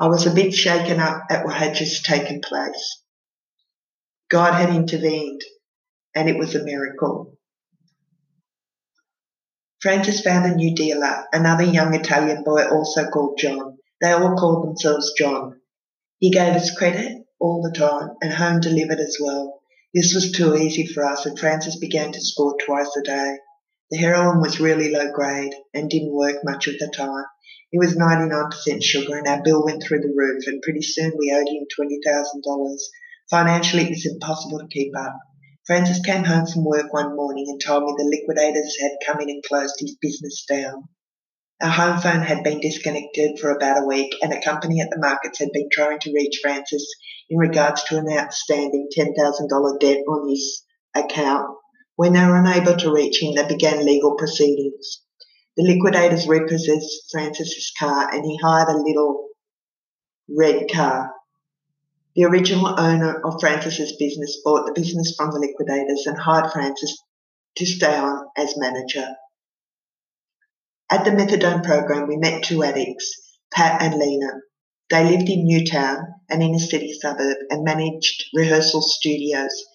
I 0.00 0.06
was 0.06 0.26
a 0.26 0.34
bit 0.34 0.54
shaken 0.54 1.00
up 1.00 1.24
at 1.28 1.44
what 1.44 1.56
had 1.56 1.74
just 1.74 2.04
taken 2.04 2.40
place. 2.40 3.02
God 4.30 4.54
had 4.54 4.70
intervened, 4.70 5.40
and 6.14 6.28
it 6.28 6.38
was 6.38 6.54
a 6.54 6.62
miracle. 6.62 7.36
Francis 9.80 10.20
found 10.20 10.46
a 10.46 10.54
new 10.54 10.74
dealer, 10.74 11.24
another 11.32 11.64
young 11.64 11.94
Italian 11.94 12.44
boy 12.44 12.64
also 12.68 13.08
called 13.08 13.38
John. 13.38 13.78
They 14.00 14.12
all 14.12 14.36
called 14.36 14.66
themselves 14.66 15.14
John. 15.18 15.60
He 16.18 16.30
gave 16.30 16.54
us 16.54 16.76
credit 16.76 17.26
all 17.40 17.62
the 17.62 17.76
time 17.76 18.10
and 18.20 18.32
home 18.32 18.60
delivered 18.60 19.00
as 19.00 19.16
well. 19.20 19.60
This 19.94 20.14
was 20.14 20.30
too 20.30 20.54
easy 20.56 20.86
for 20.86 21.04
us, 21.04 21.26
and 21.26 21.38
Francis 21.38 21.76
began 21.76 22.12
to 22.12 22.20
score 22.20 22.56
twice 22.64 22.94
a 22.96 23.02
day. 23.02 23.38
The 23.90 23.98
heroin 23.98 24.40
was 24.40 24.60
really 24.60 24.92
low 24.92 25.10
grade 25.10 25.54
and 25.74 25.90
didn't 25.90 26.14
work 26.14 26.44
much 26.44 26.68
of 26.68 26.78
the 26.78 26.88
time. 26.88 27.24
It 27.70 27.78
was 27.78 27.96
99% 27.96 28.82
sugar 28.82 29.18
and 29.18 29.26
our 29.28 29.42
bill 29.42 29.62
went 29.64 29.82
through 29.82 30.00
the 30.00 30.14
roof 30.16 30.46
and 30.46 30.62
pretty 30.62 30.80
soon 30.80 31.12
we 31.18 31.32
owed 31.32 31.48
him 31.48 31.66
$20,000. 31.78 32.76
Financially, 33.28 33.82
it 33.82 33.90
was 33.90 34.06
impossible 34.06 34.58
to 34.60 34.68
keep 34.68 34.96
up. 34.96 35.18
Francis 35.66 36.00
came 36.00 36.24
home 36.24 36.46
from 36.46 36.64
work 36.64 36.90
one 36.94 37.14
morning 37.14 37.44
and 37.48 37.60
told 37.60 37.84
me 37.84 37.92
the 37.96 38.08
liquidators 38.08 38.78
had 38.80 38.92
come 39.04 39.20
in 39.20 39.28
and 39.28 39.42
closed 39.42 39.74
his 39.78 39.96
business 40.00 40.46
down. 40.48 40.88
Our 41.60 41.68
home 41.68 42.00
phone 42.00 42.22
had 42.22 42.42
been 42.42 42.60
disconnected 42.60 43.38
for 43.38 43.50
about 43.50 43.82
a 43.82 43.86
week 43.86 44.14
and 44.22 44.32
a 44.32 44.40
company 44.40 44.80
at 44.80 44.88
the 44.88 44.98
markets 44.98 45.38
had 45.38 45.52
been 45.52 45.68
trying 45.70 45.98
to 46.00 46.12
reach 46.14 46.38
Francis 46.40 46.86
in 47.28 47.36
regards 47.36 47.84
to 47.84 47.98
an 47.98 48.08
outstanding 48.10 48.88
$10,000 48.96 49.80
debt 49.80 49.98
on 50.08 50.30
his 50.30 50.64
account. 50.94 51.48
When 51.96 52.14
they 52.14 52.24
were 52.24 52.36
unable 52.36 52.76
to 52.76 52.94
reach 52.94 53.22
him, 53.22 53.34
they 53.34 53.46
began 53.46 53.84
legal 53.84 54.14
proceedings. 54.14 55.02
The 55.58 55.64
liquidators 55.64 56.28
repossessed 56.28 57.10
Francis's 57.10 57.72
car 57.76 58.14
and 58.14 58.24
he 58.24 58.38
hired 58.40 58.68
a 58.68 58.78
little 58.78 59.26
red 60.30 60.70
car. 60.70 61.12
The 62.14 62.26
original 62.26 62.78
owner 62.78 63.20
of 63.26 63.40
Francis's 63.40 63.96
business 63.98 64.40
bought 64.44 64.66
the 64.66 64.80
business 64.80 65.16
from 65.16 65.32
the 65.32 65.40
liquidators 65.40 66.06
and 66.06 66.16
hired 66.16 66.52
Francis 66.52 66.96
to 67.56 67.66
stay 67.66 67.96
on 67.96 68.26
as 68.36 68.56
manager. 68.56 69.08
At 70.88 71.04
the 71.04 71.10
methadone 71.10 71.64
program, 71.64 72.06
we 72.06 72.18
met 72.18 72.44
two 72.44 72.62
addicts, 72.62 73.20
Pat 73.52 73.82
and 73.82 73.98
Lena. 73.98 74.34
They 74.90 75.10
lived 75.10 75.28
in 75.28 75.44
Newtown, 75.44 75.98
an 76.28 76.40
inner 76.40 76.60
city 76.60 76.92
suburb, 76.92 77.36
and 77.50 77.64
managed 77.64 78.26
rehearsal 78.32 78.80
studios 78.80 79.66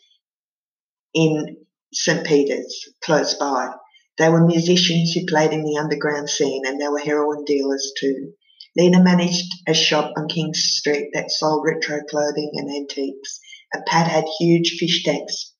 in 1.13 1.57
St. 1.91 2.25
Peter's, 2.25 2.87
close 3.03 3.33
by. 3.33 3.73
They 4.17 4.29
were 4.29 4.45
musicians 4.45 5.13
who 5.13 5.25
played 5.25 5.53
in 5.53 5.63
the 5.63 5.77
underground 5.77 6.29
scene 6.29 6.65
and 6.65 6.79
they 6.79 6.87
were 6.87 6.99
heroin 6.99 7.45
dealers 7.45 7.91
too. 7.99 8.33
Lena 8.75 9.01
managed 9.01 9.51
a 9.67 9.73
shop 9.73 10.13
on 10.15 10.27
King 10.27 10.53
Street 10.53 11.09
that 11.13 11.31
sold 11.31 11.65
retro 11.65 12.01
clothing 12.09 12.51
and 12.53 12.69
antiques, 12.69 13.39
and 13.73 13.85
Pat 13.85 14.07
had 14.07 14.25
huge 14.39 14.77
fish 14.79 15.03
tanks 15.03 15.53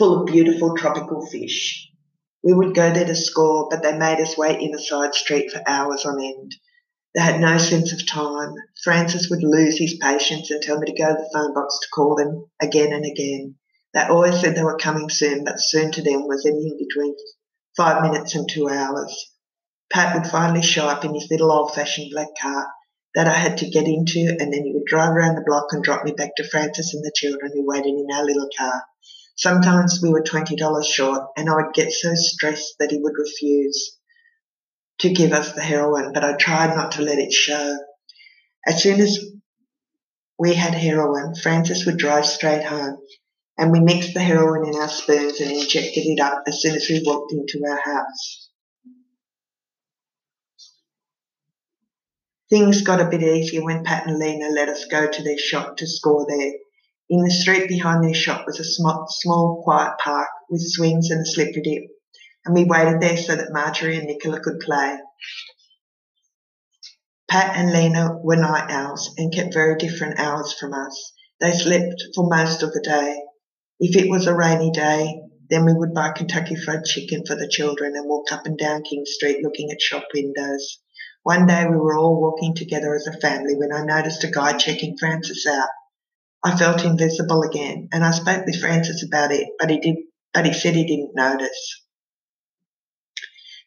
full 0.00 0.20
of 0.20 0.26
beautiful 0.26 0.74
tropical 0.76 1.26
fish. 1.26 1.88
We 2.42 2.54
would 2.54 2.74
go 2.74 2.90
there 2.90 3.04
to 3.04 3.14
score, 3.14 3.68
but 3.70 3.82
they 3.82 3.98
made 3.98 4.18
us 4.18 4.38
wait 4.38 4.58
in 4.60 4.74
a 4.74 4.78
side 4.78 5.14
street 5.14 5.50
for 5.50 5.62
hours 5.66 6.06
on 6.06 6.18
end. 6.22 6.54
They 7.14 7.20
had 7.20 7.40
no 7.40 7.58
sense 7.58 7.92
of 7.92 8.06
time. 8.06 8.54
Francis 8.82 9.28
would 9.28 9.42
lose 9.42 9.78
his 9.78 9.98
patience 10.00 10.50
and 10.50 10.62
tell 10.62 10.78
me 10.78 10.86
to 10.86 10.98
go 10.98 11.08
to 11.08 11.14
the 11.14 11.30
phone 11.34 11.52
box 11.52 11.78
to 11.80 11.88
call 11.94 12.16
them 12.16 12.46
again 12.62 12.94
and 12.94 13.04
again. 13.04 13.56
They 13.92 14.00
always 14.00 14.40
said 14.40 14.54
they 14.56 14.62
were 14.62 14.78
coming 14.78 15.10
soon, 15.10 15.44
but 15.44 15.60
soon 15.60 15.92
to 15.92 16.02
them 16.02 16.26
was 16.26 16.46
anything 16.46 16.78
between 16.78 17.14
five 17.80 18.02
minutes 18.02 18.34
and 18.34 18.46
two 18.46 18.68
hours. 18.68 19.30
Pat 19.90 20.14
would 20.14 20.30
finally 20.30 20.60
show 20.60 20.86
up 20.86 21.02
in 21.02 21.14
his 21.14 21.28
little 21.30 21.50
old 21.50 21.74
fashioned 21.74 22.10
black 22.12 22.28
car 22.38 22.66
that 23.14 23.26
I 23.26 23.32
had 23.32 23.56
to 23.58 23.70
get 23.70 23.88
into, 23.88 24.20
and 24.20 24.52
then 24.52 24.64
he 24.64 24.72
would 24.74 24.84
drive 24.84 25.16
around 25.16 25.36
the 25.36 25.44
block 25.46 25.68
and 25.70 25.82
drop 25.82 26.04
me 26.04 26.12
back 26.12 26.36
to 26.36 26.46
Francis 26.46 26.92
and 26.92 27.02
the 27.02 27.12
children 27.14 27.50
who 27.54 27.66
waited 27.66 27.94
in 27.94 28.06
our 28.14 28.22
little 28.22 28.50
car. 28.58 28.82
Sometimes 29.34 30.00
we 30.02 30.10
were 30.10 30.22
$20 30.22 30.84
short, 30.84 31.22
and 31.38 31.48
I 31.48 31.54
would 31.54 31.72
get 31.72 31.90
so 31.90 32.12
stressed 32.14 32.74
that 32.80 32.90
he 32.90 32.98
would 33.00 33.14
refuse 33.16 33.96
to 34.98 35.14
give 35.14 35.32
us 35.32 35.54
the 35.54 35.62
heroin, 35.62 36.12
but 36.12 36.22
I 36.22 36.36
tried 36.36 36.76
not 36.76 36.92
to 36.92 37.02
let 37.02 37.18
it 37.18 37.32
show. 37.32 37.78
As 38.66 38.82
soon 38.82 39.00
as 39.00 39.24
we 40.38 40.52
had 40.52 40.74
heroin, 40.74 41.34
Francis 41.34 41.86
would 41.86 41.96
drive 41.96 42.26
straight 42.26 42.62
home, 42.62 42.98
and 43.60 43.70
we 43.72 43.80
mixed 43.80 44.14
the 44.14 44.20
heroin 44.20 44.66
in 44.66 44.74
our 44.74 44.88
spoons 44.88 45.38
and 45.38 45.50
injected 45.50 46.06
it 46.06 46.18
up 46.18 46.42
as 46.46 46.62
soon 46.62 46.74
as 46.74 46.88
we 46.88 47.02
walked 47.04 47.30
into 47.30 47.60
our 47.68 47.78
house. 47.78 48.48
Things 52.48 52.80
got 52.80 53.02
a 53.02 53.10
bit 53.10 53.22
easier 53.22 53.62
when 53.62 53.84
Pat 53.84 54.06
and 54.06 54.18
Lena 54.18 54.48
let 54.48 54.70
us 54.70 54.86
go 54.86 55.06
to 55.06 55.22
their 55.22 55.36
shop 55.36 55.76
to 55.76 55.86
score 55.86 56.26
there. 56.26 56.52
In 57.10 57.22
the 57.22 57.30
street 57.30 57.68
behind 57.68 58.02
their 58.02 58.14
shop 58.14 58.46
was 58.46 58.58
a 58.58 58.64
small, 58.64 59.06
small 59.10 59.60
quiet 59.62 59.92
park 60.02 60.28
with 60.48 60.62
swings 60.62 61.10
and 61.10 61.20
a 61.20 61.26
slippery 61.26 61.60
dip, 61.62 61.82
and 62.46 62.54
we 62.54 62.64
waited 62.64 63.02
there 63.02 63.18
so 63.18 63.36
that 63.36 63.52
Marjorie 63.52 63.98
and 63.98 64.06
Nicola 64.06 64.40
could 64.40 64.58
play. 64.60 64.96
Pat 67.28 67.56
and 67.56 67.72
Lena 67.74 68.16
were 68.22 68.36
night 68.36 68.70
owls 68.70 69.10
and 69.18 69.34
kept 69.34 69.52
very 69.52 69.76
different 69.76 70.18
hours 70.18 70.54
from 70.54 70.72
us. 70.72 71.12
They 71.40 71.52
slept 71.52 72.02
for 72.14 72.26
most 72.26 72.62
of 72.62 72.72
the 72.72 72.80
day. 72.80 73.18
If 73.82 73.96
it 73.96 74.10
was 74.10 74.26
a 74.26 74.36
rainy 74.36 74.70
day, 74.72 75.22
then 75.48 75.64
we 75.64 75.72
would 75.72 75.94
buy 75.94 76.10
Kentucky 76.10 76.54
Fried 76.54 76.84
Chicken 76.84 77.24
for 77.26 77.34
the 77.34 77.48
children 77.48 77.96
and 77.96 78.06
walk 78.06 78.30
up 78.30 78.44
and 78.44 78.58
down 78.58 78.82
King 78.82 79.04
Street 79.06 79.42
looking 79.42 79.70
at 79.70 79.80
shop 79.80 80.04
windows. 80.12 80.80
One 81.22 81.46
day 81.46 81.64
we 81.64 81.76
were 81.76 81.96
all 81.96 82.20
walking 82.20 82.54
together 82.54 82.94
as 82.94 83.06
a 83.06 83.18
family 83.20 83.54
when 83.56 83.72
I 83.72 83.86
noticed 83.86 84.22
a 84.22 84.30
guy 84.30 84.58
checking 84.58 84.98
Francis 84.98 85.46
out. 85.46 85.70
I 86.44 86.58
felt 86.58 86.84
invisible 86.84 87.42
again, 87.42 87.88
and 87.90 88.04
I 88.04 88.10
spoke 88.10 88.44
with 88.44 88.60
Francis 88.60 89.02
about 89.02 89.32
it, 89.32 89.48
but 89.58 89.70
he 89.70 89.80
did, 89.80 89.96
but 90.34 90.44
he 90.44 90.52
said 90.52 90.74
he 90.74 90.84
didn't 90.84 91.14
notice. 91.14 91.82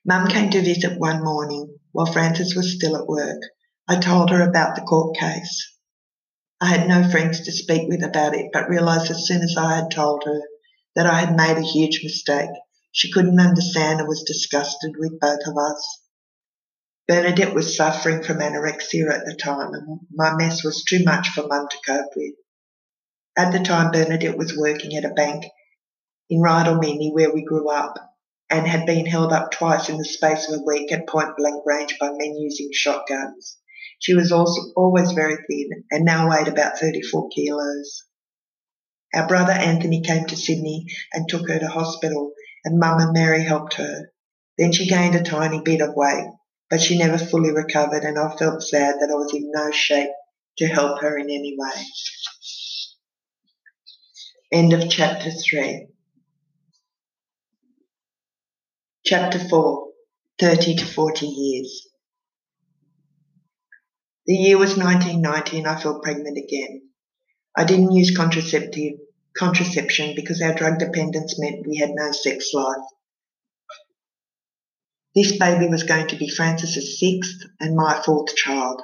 Mum 0.06 0.28
came 0.28 0.52
to 0.52 0.62
visit 0.62 1.00
one 1.00 1.24
morning 1.24 1.80
while 1.92 2.06
Francis 2.06 2.54
was 2.56 2.76
still 2.76 2.96
at 2.96 3.08
work. 3.08 3.42
I 3.88 3.96
told 3.96 4.30
her 4.30 4.48
about 4.48 4.76
the 4.76 4.82
court 4.82 5.18
case. 5.18 5.73
I 6.64 6.68
had 6.68 6.88
no 6.88 7.10
friends 7.10 7.42
to 7.42 7.52
speak 7.52 7.90
with 7.90 8.06
about 8.06 8.34
it, 8.34 8.52
but 8.54 8.70
realised 8.70 9.12
as 9.12 9.28
soon 9.28 9.42
as 9.42 9.58
I 9.58 9.76
had 9.76 9.92
told 9.92 10.24
her 10.24 10.44
that 10.96 11.06
I 11.06 11.20
had 11.20 11.36
made 11.36 11.58
a 11.58 11.62
huge 11.62 12.00
mistake. 12.02 12.52
She 12.94 13.12
couldn't 13.12 13.38
understand 13.38 14.00
and 14.00 14.08
was 14.08 14.24
disgusted 14.24 14.94
with 14.98 15.20
both 15.20 15.42
of 15.46 15.58
us. 15.58 16.00
Bernadette 17.06 17.54
was 17.54 17.76
suffering 17.76 18.24
from 18.24 18.38
anorexia 18.38 19.12
at 19.12 19.26
the 19.26 19.36
time, 19.36 19.74
and 19.74 20.00
my 20.14 20.36
mess 20.36 20.64
was 20.64 20.86
too 20.86 21.04
much 21.04 21.32
for 21.32 21.46
Mum 21.46 21.68
to 21.70 21.78
cope 21.86 22.16
with. 22.16 22.36
At 23.36 23.52
the 23.52 23.60
time, 23.60 23.92
Bernadette 23.92 24.38
was 24.38 24.58
working 24.58 24.96
at 24.96 25.04
a 25.04 25.14
bank 25.14 25.44
in 26.30 26.40
Rydalmere, 26.40 27.12
where 27.12 27.34
we 27.34 27.44
grew 27.44 27.70
up, 27.70 27.96
and 28.50 28.66
had 28.66 28.86
been 28.86 29.06
held 29.06 29.34
up 29.34 29.52
twice 29.52 29.90
in 29.90 29.98
the 29.98 30.06
space 30.06 30.48
of 30.48 30.62
a 30.62 30.64
week 30.64 30.94
at 30.94 31.10
point 31.10 31.36
blank 31.36 31.62
range 31.66 31.98
by 32.00 32.10
men 32.12 32.38
using 32.38 32.70
shotguns. 32.72 33.58
She 34.00 34.14
was 34.14 34.32
also 34.32 34.62
always 34.76 35.12
very 35.12 35.38
thin 35.48 35.84
and 35.92 36.06
now 36.06 36.30
weighed 36.30 36.48
about 36.48 36.80
34 36.80 37.30
kilos. 37.30 38.04
Our 39.14 39.28
brother 39.28 39.54
Anthony 39.54 40.02
came 40.02 40.26
to 40.26 40.36
Sydney 40.36 40.88
and 41.14 41.30
took 41.30 41.48
her 41.50 41.60
to 41.60 41.68
hospital, 41.68 42.34
and 42.66 42.80
Mum 42.80 43.00
and 43.00 43.14
Mary 43.14 43.44
helped 43.44 43.76
her. 43.76 44.12
Then 44.58 44.72
she 44.72 44.88
gained 44.88 45.16
a 45.16 45.24
tiny 45.24 45.62
bit 45.62 45.82
of 45.82 45.96
weight 45.96 46.28
but 46.74 46.82
she 46.82 46.98
never 46.98 47.20
fully 47.20 47.52
recovered, 47.52 48.04
and 48.04 48.18
I 48.18 48.36
felt 48.36 48.64
sad 48.64 48.96
that 49.00 49.12
I 49.12 49.14
was 49.14 49.32
in 49.32 49.52
no 49.52 49.70
shape 49.70 50.10
to 50.58 50.66
help 50.66 51.02
her 51.02 51.20
in 51.20 51.26
any 51.26 51.56
way. 51.56 51.86
End 54.52 54.74
of 54.74 54.90
chapter 54.90 55.30
3. 55.30 55.90
Chapter 59.06 59.38
4 59.38 59.88
30 60.40 60.76
to 60.78 60.86
40 60.86 61.28
years. 61.28 61.90
The 64.26 64.36
year 64.36 64.58
was 64.58 64.78
1990 64.78 65.58
and 65.60 65.68
I 65.68 65.80
fell 65.80 66.00
pregnant 66.00 66.38
again. 66.38 66.90
I 67.58 67.66
didn't 67.66 67.92
use 67.92 68.16
contraceptive 68.16 68.94
contraception 69.38 70.16
because 70.16 70.42
our 70.42 70.54
drug 70.54 70.80
dependence 70.80 71.40
meant 71.40 71.68
we 71.68 71.78
had 71.78 71.92
no 71.94 72.12
sex 72.12 72.54
life. 72.54 72.86
This 75.14 75.38
baby 75.38 75.68
was 75.68 75.84
going 75.84 76.08
to 76.08 76.16
be 76.16 76.30
Francis's 76.30 77.00
sixth 77.00 77.46
and 77.60 77.76
my 77.76 78.02
fourth 78.04 78.36
child. 78.36 78.82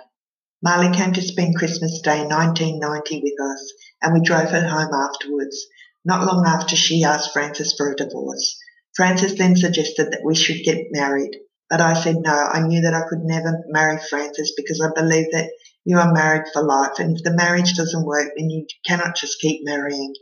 Marley 0.62 0.96
came 0.96 1.14
to 1.14 1.22
spend 1.22 1.56
Christmas 1.56 2.02
Day 2.02 2.26
1990 2.26 3.22
with 3.24 3.40
us, 3.42 3.74
and 4.02 4.14
we 4.14 4.22
drove 4.22 4.50
her 4.50 4.68
home 4.68 4.94
afterwards, 4.94 5.66
not 6.04 6.26
long 6.28 6.46
after 6.46 6.76
she 6.76 7.04
asked 7.04 7.32
Francis 7.32 7.74
for 7.78 7.92
a 7.92 7.96
divorce. 7.96 8.60
Francis 8.94 9.38
then 9.38 9.56
suggested 9.56 10.12
that 10.12 10.24
we 10.26 10.36
should 10.36 10.64
get 10.64 10.92
married, 10.92 11.36
but 11.70 11.82
I 11.82 11.94
said 11.94 12.18
no, 12.20 12.34
I 12.34 12.62
knew 12.62 12.82
that 12.82 12.94
I 12.94 13.08
could 13.08 13.20
never 13.22 13.64
marry 13.68 14.00
Francis 14.10 14.54
because 14.56 14.82
I 14.82 14.90
believe 15.00 15.28
that 15.32 15.50
you 15.86 15.98
are 15.98 16.14
married 16.14 16.48
for 16.52 16.64
life, 16.64 17.00
and 17.00 17.16
if 17.16 17.24
the 17.24 17.36
marriage 17.36 17.76
doesn't 17.76 18.06
work, 18.06 18.32
then 18.36 18.50
you 18.50 18.66
cannot 18.86 19.16
just 19.16 19.40
keep 19.40 19.62
marrying. 19.64 20.14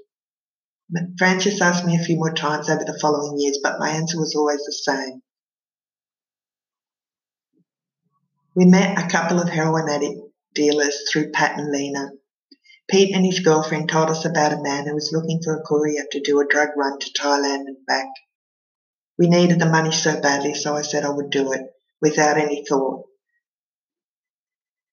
Francis 1.18 1.62
asked 1.62 1.86
me 1.86 1.96
a 1.96 2.04
few 2.04 2.16
more 2.16 2.34
times 2.34 2.70
over 2.70 2.84
the 2.84 2.98
following 3.00 3.40
years, 3.40 3.60
but 3.62 3.80
my 3.80 3.90
answer 3.90 4.18
was 4.18 4.36
always 4.36 4.64
the 4.66 4.72
same. 4.72 5.22
We 8.56 8.66
met 8.66 8.98
a 8.98 9.10
couple 9.10 9.40
of 9.40 9.50
heroin 9.50 9.90
addict 9.90 10.20
dealers 10.54 11.10
through 11.12 11.32
Pat 11.32 11.60
and 11.60 11.72
Lena. 11.72 12.12
Pete 12.90 13.14
and 13.14 13.26
his 13.26 13.40
girlfriend 13.40 13.90
told 13.90 14.10
us 14.10 14.26
about 14.26 14.54
a 14.54 14.64
man 14.64 14.88
who 14.88 14.94
was 14.94 15.12
looking 15.12 15.42
for 15.44 15.58
a 15.58 15.64
courier 15.64 16.06
to 16.12 16.22
do 16.22 16.40
a 16.40 16.48
drug 16.48 16.70
run 16.78 16.98
to 17.00 17.14
Thailand 17.14 17.68
and 17.68 17.86
back. 17.86 18.08
We 19.18 19.28
needed 19.28 19.60
the 19.60 19.66
money 19.66 19.92
so 19.92 20.20
badly, 20.22 20.54
so 20.54 20.76
I 20.76 20.84
said 20.84 21.04
I 21.04 21.10
would 21.10 21.30
do 21.30 21.52
it 21.54 21.62
without 22.02 22.38
any 22.38 22.64
thought. 22.66 23.06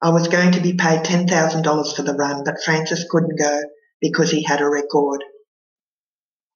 I 0.00 0.10
was 0.10 0.28
going 0.28 0.52
to 0.52 0.60
be 0.60 0.74
paid 0.74 1.04
$10,000 1.04 1.96
for 1.96 2.02
the 2.02 2.14
run, 2.14 2.44
but 2.44 2.62
Francis 2.62 3.06
couldn't 3.10 3.38
go 3.38 3.62
because 4.00 4.30
he 4.30 4.42
had 4.42 4.60
a 4.60 4.68
record. 4.68 5.24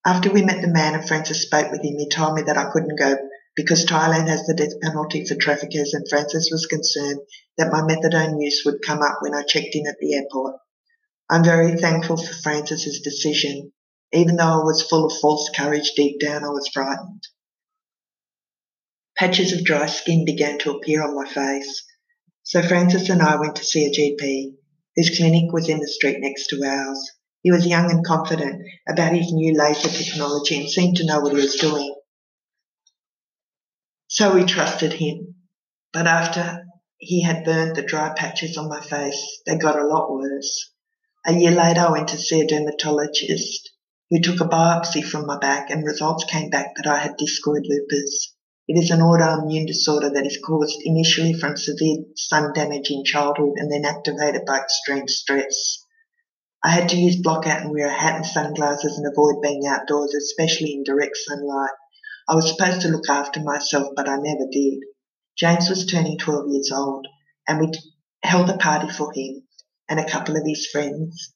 After 0.04 0.30
we 0.30 0.42
met 0.42 0.62
the 0.62 0.68
man 0.68 0.94
and 0.94 1.06
Francis 1.06 1.42
spoke 1.42 1.70
with 1.70 1.82
him, 1.82 1.98
he 1.98 2.08
told 2.08 2.34
me 2.34 2.42
that 2.42 2.56
I 2.56 2.70
couldn't 2.70 2.98
go 2.98 3.16
because 3.54 3.84
Thailand 3.84 4.28
has 4.28 4.46
the 4.46 4.54
death 4.54 4.80
penalty 4.80 5.26
for 5.26 5.34
traffickers 5.34 5.92
and 5.92 6.08
Francis 6.08 6.48
was 6.50 6.66
concerned 6.66 7.20
that 7.56 7.72
my 7.72 7.80
methadone 7.80 8.40
use 8.40 8.62
would 8.64 8.82
come 8.86 9.02
up 9.02 9.18
when 9.20 9.34
I 9.34 9.42
checked 9.42 9.74
in 9.74 9.86
at 9.86 9.96
the 10.00 10.14
airport. 10.14 10.56
I'm 11.28 11.44
very 11.44 11.76
thankful 11.76 12.16
for 12.16 12.34
Francis's 12.42 13.00
decision. 13.00 13.72
Even 14.12 14.36
though 14.36 14.60
I 14.60 14.64
was 14.64 14.80
full 14.80 15.04
of 15.04 15.18
false 15.20 15.50
courage 15.54 15.92
deep 15.96 16.20
down, 16.20 16.44
I 16.44 16.48
was 16.48 16.70
frightened. 16.72 17.22
Patches 19.18 19.52
of 19.52 19.64
dry 19.64 19.86
skin 19.86 20.24
began 20.24 20.60
to 20.60 20.70
appear 20.70 21.02
on 21.02 21.16
my 21.16 21.28
face. 21.28 21.84
So 22.44 22.62
Francis 22.62 23.08
and 23.08 23.20
I 23.20 23.34
went 23.34 23.56
to 23.56 23.64
see 23.64 23.84
a 23.84 23.90
GP, 23.90 24.54
whose 24.94 25.18
clinic 25.18 25.52
was 25.52 25.68
in 25.68 25.80
the 25.80 25.88
street 25.88 26.18
next 26.20 26.46
to 26.50 26.62
ours. 26.62 27.10
He 27.42 27.50
was 27.50 27.66
young 27.66 27.90
and 27.90 28.06
confident 28.06 28.62
about 28.88 29.16
his 29.16 29.32
new 29.32 29.58
laser 29.58 29.88
technology 29.88 30.60
and 30.60 30.70
seemed 30.70 30.98
to 30.98 31.04
know 31.04 31.18
what 31.18 31.32
he 31.32 31.40
was 31.40 31.56
doing. 31.56 31.96
So 34.06 34.34
we 34.34 34.44
trusted 34.44 34.92
him. 34.92 35.34
But 35.92 36.06
after 36.06 36.64
he 36.98 37.22
had 37.22 37.44
burned 37.44 37.74
the 37.74 37.82
dry 37.82 38.14
patches 38.16 38.56
on 38.56 38.68
my 38.68 38.80
face, 38.80 39.40
they 39.46 39.58
got 39.58 39.80
a 39.80 39.86
lot 39.86 40.12
worse. 40.12 40.70
A 41.26 41.32
year 41.32 41.50
later, 41.50 41.80
I 41.80 41.90
went 41.90 42.08
to 42.10 42.18
see 42.18 42.40
a 42.40 42.46
dermatologist 42.46 43.68
who 44.10 44.20
took 44.20 44.40
a 44.40 44.48
biopsy 44.48 45.02
from 45.02 45.26
my 45.26 45.40
back 45.40 45.70
and 45.70 45.84
results 45.84 46.24
came 46.24 46.50
back 46.50 46.76
that 46.76 46.86
I 46.86 46.98
had 46.98 47.18
discoid 47.18 47.64
lupus. 47.64 48.36
It 48.68 48.78
is 48.78 48.90
an 48.90 49.00
autoimmune 49.00 49.66
disorder 49.66 50.10
that 50.10 50.26
is 50.26 50.38
caused 50.44 50.76
initially 50.84 51.32
from 51.32 51.56
severe 51.56 52.04
sun 52.16 52.52
damage 52.52 52.90
in 52.90 53.02
childhood 53.02 53.54
and 53.56 53.72
then 53.72 53.86
activated 53.86 54.44
by 54.44 54.58
extreme 54.58 55.08
stress. 55.08 55.86
I 56.62 56.68
had 56.68 56.90
to 56.90 56.98
use 56.98 57.22
blockout 57.22 57.62
and 57.62 57.70
wear 57.70 57.86
a 57.86 57.98
hat 57.98 58.16
and 58.16 58.26
sunglasses 58.26 58.98
and 58.98 59.06
avoid 59.10 59.40
being 59.40 59.66
outdoors, 59.66 60.12
especially 60.12 60.74
in 60.74 60.82
direct 60.82 61.16
sunlight. 61.16 61.70
I 62.28 62.34
was 62.34 62.50
supposed 62.50 62.82
to 62.82 62.88
look 62.88 63.08
after 63.08 63.40
myself, 63.40 63.88
but 63.96 64.06
I 64.06 64.16
never 64.16 64.44
did. 64.52 64.80
James 65.38 65.70
was 65.70 65.86
turning 65.86 66.18
12 66.18 66.50
years 66.50 66.70
old, 66.70 67.06
and 67.48 67.60
we 67.60 67.72
held 68.22 68.50
a 68.50 68.58
party 68.58 68.90
for 68.90 69.10
him 69.14 69.48
and 69.88 69.98
a 69.98 70.10
couple 70.10 70.36
of 70.36 70.42
his 70.44 70.66
friends 70.66 71.32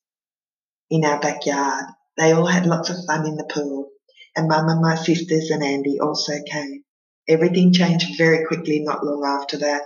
in 0.91 1.03
our 1.03 1.19
backyard. 1.19 1.87
They 2.19 2.33
all 2.33 2.45
had 2.45 2.67
lots 2.67 2.91
of 2.91 3.07
fun 3.07 3.27
in 3.27 3.37
the 3.37 3.49
pool, 3.51 3.89
and 4.37 4.49
Mum 4.49 4.69
and 4.69 4.83
my 4.83 4.97
sisters 4.97 5.49
and 5.49 5.63
Andy 5.63 5.99
also 5.99 6.35
came. 6.47 6.85
Everything 7.29 7.73
changed 7.73 8.19
very 8.19 8.45
quickly 8.47 8.81
not 8.81 9.05
long 9.05 9.25
after 9.25 9.57
that. 9.59 9.83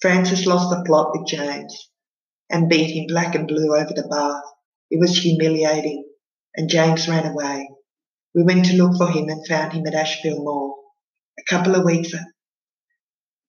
Francis 0.00 0.46
lost 0.46 0.70
the 0.70 0.82
plot 0.84 1.10
with 1.12 1.28
James 1.28 1.90
and 2.48 2.68
beat 2.68 2.90
him 2.90 3.06
black 3.06 3.34
and 3.34 3.46
blue 3.46 3.74
over 3.76 3.92
the 3.94 4.08
bath. 4.08 4.42
It 4.90 4.98
was 4.98 5.18
humiliating, 5.18 6.04
and 6.56 6.70
James 6.70 7.06
ran 7.06 7.26
away. 7.26 7.68
We 8.34 8.42
went 8.42 8.64
to 8.66 8.76
look 8.76 8.96
for 8.96 9.08
him 9.08 9.28
and 9.28 9.46
found 9.46 9.72
him 9.72 9.86
at 9.86 9.94
Ashfield 9.94 10.42
Mall. 10.42 10.76
A 11.38 11.42
couple 11.48 11.74
of 11.74 11.84
weeks 11.84 12.12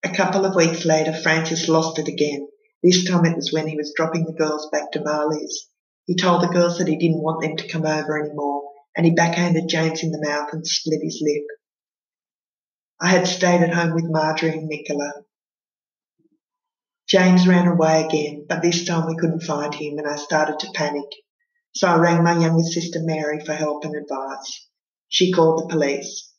a 0.03 0.09
couple 0.09 0.45
of 0.45 0.55
weeks 0.55 0.83
later, 0.83 1.13
Francis 1.13 1.69
lost 1.69 1.99
it 1.99 2.07
again. 2.07 2.47
This 2.83 3.07
time 3.07 3.23
it 3.25 3.35
was 3.35 3.53
when 3.53 3.67
he 3.67 3.77
was 3.77 3.93
dropping 3.95 4.25
the 4.25 4.33
girls 4.33 4.67
back 4.71 4.91
to 4.91 5.03
Marley's. 5.03 5.69
He 6.05 6.15
told 6.15 6.41
the 6.41 6.47
girls 6.47 6.79
that 6.79 6.87
he 6.87 6.97
didn't 6.97 7.21
want 7.21 7.41
them 7.41 7.55
to 7.55 7.67
come 7.67 7.85
over 7.85 8.19
anymore, 8.19 8.63
and 8.97 9.05
he 9.05 9.13
backhanded 9.13 9.69
James 9.69 10.01
in 10.01 10.11
the 10.11 10.25
mouth 10.27 10.49
and 10.51 10.65
split 10.65 11.01
his 11.03 11.21
lip. 11.21 11.45
I 13.03 13.09
had 13.09 13.27
stayed 13.27 13.61
at 13.61 13.73
home 13.73 13.95
with 13.95 14.11
Marjorie 14.11 14.51
and 14.51 14.67
Nicola. 14.67 15.11
James 17.07 17.47
ran 17.47 17.67
away 17.67 18.05
again, 18.05 18.45
but 18.47 18.61
this 18.61 18.85
time 18.85 19.07
we 19.07 19.17
couldn't 19.17 19.41
find 19.41 19.73
him 19.73 19.97
and 19.97 20.07
I 20.07 20.17
started 20.17 20.59
to 20.59 20.71
panic. 20.75 21.09
So 21.73 21.87
I 21.87 21.97
rang 21.97 22.23
my 22.23 22.37
younger 22.37 22.61
sister 22.61 22.99
Mary 23.01 23.43
for 23.43 23.53
help 23.53 23.85
and 23.85 23.95
advice. 23.95 24.67
She 25.09 25.31
called 25.31 25.63
the 25.63 25.73
police. 25.73 26.31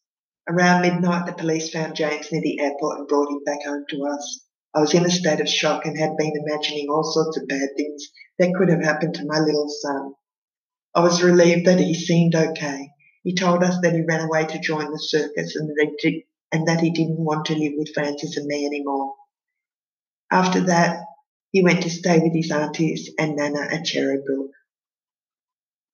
Around 0.48 0.82
midnight, 0.82 1.26
the 1.26 1.32
police 1.32 1.70
found 1.70 1.96
James 1.96 2.30
near 2.30 2.42
the 2.42 2.60
airport 2.60 3.00
and 3.00 3.08
brought 3.08 3.32
him 3.32 3.42
back 3.44 3.64
home 3.64 3.84
to 3.90 4.06
us. 4.06 4.44
I 4.72 4.80
was 4.80 4.94
in 4.94 5.04
a 5.04 5.10
state 5.10 5.40
of 5.40 5.48
shock 5.48 5.84
and 5.84 5.98
had 5.98 6.16
been 6.16 6.32
imagining 6.46 6.88
all 6.88 7.02
sorts 7.02 7.38
of 7.38 7.48
bad 7.48 7.70
things 7.76 8.08
that 8.38 8.54
could 8.54 8.68
have 8.68 8.84
happened 8.84 9.14
to 9.16 9.26
my 9.26 9.40
little 9.40 9.68
son. 9.68 10.14
I 10.94 11.00
was 11.00 11.24
relieved 11.24 11.66
that 11.66 11.80
he 11.80 11.92
seemed 11.92 12.36
okay. 12.36 12.88
He 13.24 13.34
told 13.34 13.64
us 13.64 13.78
that 13.82 13.94
he 13.94 14.02
ran 14.02 14.20
away 14.20 14.46
to 14.46 14.60
join 14.60 14.92
the 14.92 14.98
circus 14.98 15.56
and 15.56 15.68
that, 15.68 16.22
and 16.52 16.68
that 16.68 16.80
he 16.80 16.90
didn't 16.90 17.18
want 17.18 17.46
to 17.46 17.54
live 17.54 17.72
with 17.76 17.94
Francis 17.94 18.36
and 18.36 18.46
me 18.46 18.66
anymore. 18.66 19.14
After 20.30 20.60
that, 20.66 21.00
he 21.50 21.62
went 21.62 21.82
to 21.82 21.90
stay 21.90 22.18
with 22.18 22.34
his 22.34 22.50
aunties 22.50 23.10
and 23.18 23.36
Nana 23.36 23.60
at 23.60 23.84
Cherrybrook, 23.84 24.50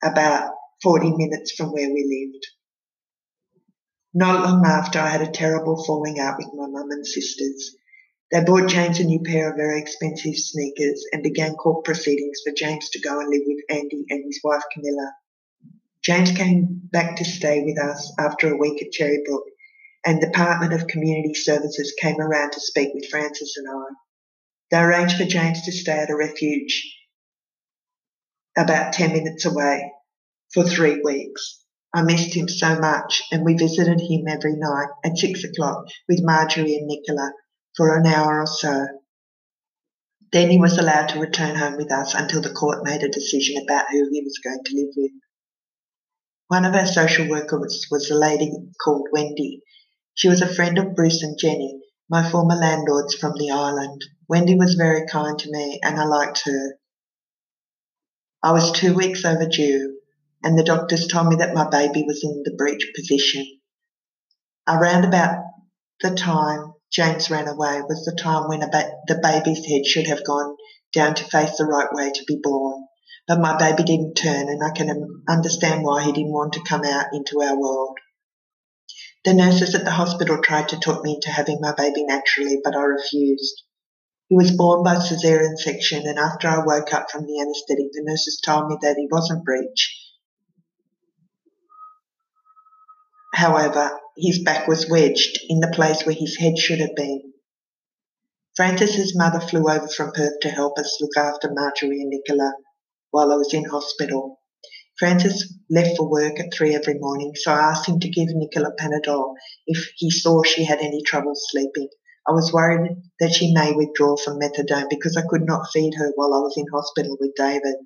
about 0.02 0.54
40 0.82 1.12
minutes 1.16 1.52
from 1.52 1.72
where 1.72 1.88
we 1.92 2.30
lived. 2.32 2.46
Not 4.14 4.44
long 4.44 4.64
after, 4.66 4.98
I 4.98 5.08
had 5.08 5.22
a 5.22 5.30
terrible 5.30 5.84
falling 5.84 6.18
out 6.18 6.38
with 6.38 6.48
my 6.54 6.66
mum 6.66 6.90
and 6.90 7.06
sisters. 7.06 7.74
They 8.30 8.42
bought 8.44 8.68
James 8.68 9.00
a 9.00 9.04
new 9.04 9.20
pair 9.20 9.50
of 9.50 9.56
very 9.56 9.80
expensive 9.80 10.36
sneakers 10.36 11.04
and 11.12 11.22
began 11.22 11.54
court 11.54 11.84
proceedings 11.84 12.40
for 12.44 12.52
James 12.52 12.90
to 12.90 13.00
go 13.00 13.20
and 13.20 13.28
live 13.28 13.42
with 13.46 13.64
Andy 13.70 14.04
and 14.10 14.24
his 14.24 14.40
wife 14.44 14.62
Camilla. 14.72 15.12
James 16.02 16.30
came 16.32 16.80
back 16.92 17.16
to 17.16 17.24
stay 17.24 17.64
with 17.64 17.78
us 17.78 18.12
after 18.18 18.52
a 18.52 18.56
week 18.56 18.82
at 18.82 18.92
Cherrybrook, 18.92 19.44
and 20.05 20.21
the 20.21 20.26
Department 20.26 20.73
of 20.73 20.87
Community 20.87 21.35
Services 21.35 21.95
came 22.00 22.21
around 22.21 22.52
to 22.52 22.61
speak 22.61 22.95
with 22.95 23.09
Francis 23.11 23.57
and 23.57 23.69
I. 23.69 23.85
They 24.71 24.78
arranged 24.78 25.17
for 25.17 25.25
James 25.25 25.64
to 25.64 25.73
stay 25.73 25.99
at 25.99 26.11
a 26.11 26.17
refuge 26.17 26.95
about 28.57 28.93
10 28.93 29.12
minutes 29.12 29.45
away 29.45 29.93
for 30.52 30.64
three 30.64 31.00
weeks. 31.02 31.64
I 31.95 32.02
missed 32.02 32.35
him 32.35 32.49
so 32.49 32.78
much, 32.78 33.23
and 33.33 33.45
we 33.45 33.55
visited 33.55 34.00
him 34.00 34.28
every 34.28 34.57
night 34.57 34.88
at 35.05 35.17
six 35.17 35.43
o'clock 35.45 35.87
with 36.09 36.23
Marjorie 36.23 36.76
and 36.76 36.87
Nicola 36.87 37.33
for 37.76 37.97
an 37.97 38.07
hour 38.07 38.40
or 38.40 38.47
so. 38.47 38.87
Then 40.33 40.50
he 40.50 40.59
was 40.59 40.76
allowed 40.76 41.09
to 41.11 41.21
return 41.21 41.57
home 41.57 41.76
with 41.78 41.90
us 41.90 42.12
until 42.14 42.43
the 42.43 42.52
court 42.52 42.85
made 42.85 43.02
a 43.02 43.09
decision 43.09 43.62
about 43.62 43.87
who 43.90 44.11
he 44.12 44.23
was 44.23 44.38
going 44.45 44.62
to 44.64 44.76
live 44.76 44.93
with. 44.97 45.12
One 46.49 46.67
of 46.67 46.75
our 46.75 46.87
social 46.87 47.28
workers 47.28 47.87
was 47.90 48.11
a 48.11 48.14
lady 48.14 48.52
called 48.83 49.09
Wendy. 49.11 49.62
She 50.18 50.26
was 50.26 50.42
a 50.42 50.52
friend 50.52 50.78
of 50.78 50.96
Bruce 50.96 51.22
and 51.22 51.38
Jenny, 51.38 51.78
my 52.10 52.28
former 52.28 52.56
landlords 52.56 53.14
from 53.14 53.34
the 53.38 53.52
island. 53.52 54.04
Wendy 54.28 54.56
was 54.56 54.75
very 54.75 55.06
kind 55.06 55.38
to 55.38 55.48
me 55.48 55.78
and 55.80 55.96
I 55.96 56.06
liked 56.06 56.42
her. 56.44 56.76
I 58.42 58.50
was 58.50 58.72
two 58.72 58.94
weeks 58.94 59.25
overdue 59.25 59.96
and 60.42 60.58
the 60.58 60.64
doctors 60.64 61.06
told 61.06 61.28
me 61.28 61.37
that 61.37 61.54
my 61.54 61.70
baby 61.70 62.02
was 62.04 62.25
in 62.25 62.42
the 62.44 62.56
breech 62.58 62.84
position. 62.96 63.46
Around 64.66 65.04
about 65.04 65.44
the 66.02 66.10
time 66.16 66.75
James 66.90 67.30
ran 67.30 67.46
away 67.46 67.80
was 67.82 68.04
the 68.04 68.20
time 68.20 68.48
when 68.48 68.58
ba- 68.58 68.90
the 69.06 69.20
baby's 69.22 69.64
head 69.66 69.87
should 69.87 70.08
have 70.08 70.25
gone 70.25 70.56
down 70.92 71.14
to 71.14 71.30
face 71.30 71.58
the 71.58 71.64
right 71.64 71.92
way 71.92 72.10
to 72.10 72.25
be 72.26 72.40
born. 72.42 72.88
But 73.28 73.38
my 73.38 73.56
baby 73.56 73.84
didn't 73.84 74.16
turn, 74.16 74.48
and 74.48 74.64
I 74.64 74.70
can 74.70 75.22
understand 75.28 75.84
why 75.84 76.02
he 76.02 76.10
didn't 76.10 76.32
want 76.32 76.54
to 76.54 76.64
come 76.64 76.82
out 76.84 77.06
into 77.12 77.40
our 77.40 77.56
world. 77.56 77.96
The 79.25 79.34
nurses 79.34 79.75
at 79.75 79.84
the 79.84 79.90
hospital 79.90 80.40
tried 80.42 80.68
to 80.70 80.78
talk 80.78 81.04
me 81.04 81.14
into 81.14 81.30
having 81.30 81.60
my 81.60 81.75
baby 81.75 82.04
naturally, 82.04 82.60
but 82.62 82.76
I 82.76 82.82
refused. 82.82 83.62
He 84.28 84.37
was 84.37 84.50
born 84.50 84.84
by 84.84 84.96
caesarean 84.96 85.56
section, 85.56 86.06
and 86.06 86.18
after 86.18 86.48
I 86.48 86.64
woke 86.64 86.92
up 86.92 87.10
from 87.10 87.26
the 87.26 87.40
anaesthetic, 87.40 87.92
the 87.92 88.02
nurses 88.04 88.40
told 88.44 88.68
me 88.68 88.76
that 88.82 88.96
he 88.96 89.08
wasn't 89.10 89.44
breech. 89.44 89.96
However, 93.34 93.99
his 94.16 94.43
back 94.43 94.69
was 94.69 94.88
wedged 94.88 95.38
in 95.49 95.60
the 95.60 95.73
place 95.75 96.04
where 96.04 96.14
his 96.14 96.36
head 96.36 96.58
should 96.58 96.80
have 96.80 96.95
been. 96.95 97.32
Francis's 98.56 99.16
mother 99.16 99.40
flew 99.40 99.69
over 99.71 99.88
from 99.88 100.12
Perth 100.12 100.40
to 100.40 100.50
help 100.50 100.78
us 100.78 100.99
look 101.00 101.16
after 101.16 101.49
Marjorie 101.52 102.00
and 102.00 102.10
Nicola 102.10 102.52
while 103.10 103.32
I 103.32 103.36
was 103.36 103.54
in 103.54 103.64
hospital. 103.64 104.40
Francis 104.99 105.54
left 105.71 105.97
for 105.97 106.11
work 106.11 106.41
at 106.41 106.52
three 106.52 106.75
every 106.75 106.99
morning, 106.99 107.32
so 107.37 107.52
I 107.52 107.71
asked 107.71 107.89
him 107.89 108.00
to 108.00 108.08
give 108.08 108.28
Nicola 108.30 108.73
Panadol 108.78 109.34
if 109.67 109.93
he 109.97 110.11
saw 110.11 110.43
she 110.43 110.65
had 110.65 110.80
any 110.80 111.02
trouble 111.02 111.34
sleeping. 111.34 111.89
I 112.26 112.32
was 112.32 112.52
worried 112.52 112.91
that 113.21 113.32
she 113.32 113.54
may 113.54 113.73
withdraw 113.73 114.17
from 114.17 114.41
methadone 114.41 114.91
because 114.91 115.17
I 115.17 115.23
could 115.28 115.47
not 115.47 115.71
feed 115.73 115.95
her 115.95 116.13
while 116.17 116.34
I 116.34 116.41
was 116.41 116.54
in 116.56 116.67
hospital 116.73 117.17
with 117.21 117.37
David, 117.37 117.76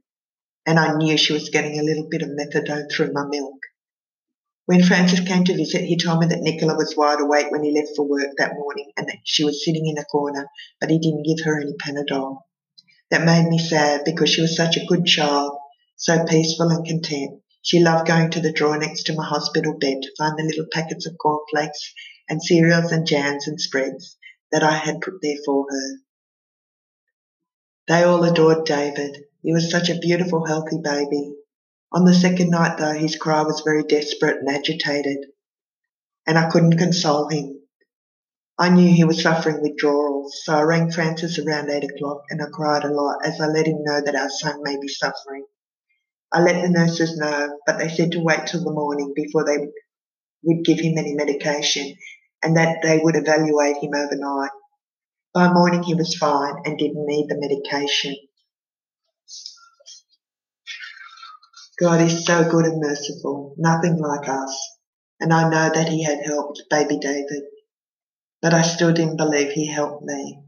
and 0.64 0.79
I 0.79 0.96
knew 0.96 1.18
she 1.18 1.35
was 1.35 1.51
getting 1.51 1.79
a 1.79 1.83
little 1.83 2.09
bit 2.09 2.22
of 2.22 2.31
methadone 2.31 2.90
through 2.90 3.12
my 3.12 3.25
milk. 3.27 3.59
When 4.64 4.83
Francis 4.83 5.20
came 5.20 5.44
to 5.44 5.57
visit, 5.57 5.85
he 5.85 5.98
told 5.98 6.20
me 6.20 6.27
that 6.29 6.40
Nicola 6.40 6.77
was 6.77 6.96
wide 6.96 7.20
awake 7.20 7.51
when 7.51 7.62
he 7.62 7.75
left 7.75 7.94
for 7.94 8.09
work 8.09 8.31
that 8.38 8.55
morning 8.55 8.90
and 8.96 9.07
that 9.09 9.18
she 9.25 9.44
was 9.44 9.64
sitting 9.64 9.87
in 9.87 9.98
a 9.98 10.05
corner, 10.05 10.46
but 10.81 10.88
he 10.88 10.98
didn't 10.98 11.27
give 11.27 11.44
her 11.44 11.61
any 11.61 11.75
Panadol. 11.75 12.38
That 13.11 13.27
made 13.27 13.48
me 13.48 13.59
sad 13.59 14.05
because 14.05 14.31
she 14.31 14.40
was 14.40 14.57
such 14.57 14.79
a 14.79 14.87
good 14.87 15.05
child, 15.05 15.59
so 16.02 16.24
peaceful 16.24 16.68
and 16.68 16.84
content. 16.84 17.40
She 17.62 17.78
loved 17.78 18.08
going 18.08 18.32
to 18.32 18.40
the 18.40 18.50
drawer 18.50 18.76
next 18.76 19.04
to 19.04 19.14
my 19.14 19.24
hospital 19.24 19.78
bed 19.78 20.02
to 20.02 20.14
find 20.18 20.36
the 20.36 20.42
little 20.42 20.66
packets 20.72 21.06
of 21.06 21.16
cornflakes 21.16 21.94
and 22.28 22.42
cereals 22.42 22.90
and 22.90 23.06
jams 23.06 23.46
and 23.46 23.60
spreads 23.60 24.16
that 24.50 24.64
I 24.64 24.72
had 24.72 25.00
put 25.00 25.22
there 25.22 25.36
for 25.46 25.64
her. 25.70 25.98
They 27.86 28.02
all 28.02 28.24
adored 28.24 28.66
David. 28.66 29.26
He 29.42 29.52
was 29.52 29.70
such 29.70 29.90
a 29.90 29.98
beautiful, 29.98 30.44
healthy 30.44 30.78
baby. 30.82 31.36
On 31.92 32.04
the 32.04 32.14
second 32.14 32.50
night, 32.50 32.78
though, 32.78 32.94
his 32.94 33.14
cry 33.14 33.42
was 33.42 33.62
very 33.64 33.84
desperate 33.84 34.38
and 34.38 34.48
agitated, 34.48 35.18
and 36.26 36.36
I 36.36 36.50
couldn't 36.50 36.78
console 36.78 37.28
him. 37.28 37.60
I 38.58 38.70
knew 38.70 38.92
he 38.92 39.04
was 39.04 39.22
suffering 39.22 39.62
withdrawals, 39.62 40.42
so 40.42 40.54
I 40.54 40.62
rang 40.62 40.90
Francis 40.90 41.38
around 41.38 41.70
eight 41.70 41.84
o'clock 41.84 42.22
and 42.28 42.42
I 42.42 42.46
cried 42.52 42.82
a 42.82 42.92
lot 42.92 43.24
as 43.24 43.40
I 43.40 43.46
let 43.46 43.68
him 43.68 43.84
know 43.84 44.00
that 44.00 44.16
our 44.16 44.30
son 44.30 44.64
may 44.64 44.76
be 44.80 44.88
suffering. 44.88 45.46
I 46.33 46.40
let 46.40 46.62
the 46.62 46.71
nurses 46.71 47.16
know, 47.16 47.59
but 47.66 47.79
they 47.79 47.88
said 47.88 48.12
to 48.12 48.21
wait 48.21 48.47
till 48.47 48.64
the 48.64 48.73
morning 48.73 49.12
before 49.14 49.45
they 49.45 49.59
would 50.45 50.64
give 50.64 50.81
him 50.81 50.97
any 50.99 51.14
medication 51.14 51.95
and 52.42 52.57
that 52.57 52.79
they 52.83 52.99
would 53.03 53.16
evaluate 53.16 53.77
him 53.77 53.90
overnight. 53.95 54.51
By 55.35 55.53
morning 55.53 55.83
he 55.83 55.95
was 55.95 56.16
fine 56.16 56.55
and 56.64 56.79
didn't 56.79 57.07
need 57.07 57.29
the 57.29 57.38
medication. 57.38 58.16
God 61.81 62.01
is 62.01 62.25
so 62.25 62.49
good 62.49 62.64
and 62.64 62.81
merciful, 62.81 63.55
nothing 63.59 63.99
like 63.99 64.29
us, 64.29 64.77
and 65.21 65.33
I 65.33 65.51
know 65.51 65.71
that 65.75 65.88
He 65.88 66.05
had 66.05 66.25
helped 66.25 66.62
baby 66.71 66.99
David, 66.99 67.42
but 68.40 68.55
I 68.55 68.62
still 68.62 68.92
didn't 68.92 69.16
believe 69.16 69.53
He 69.53 69.66
helped 69.66 70.05
me. 70.05 70.38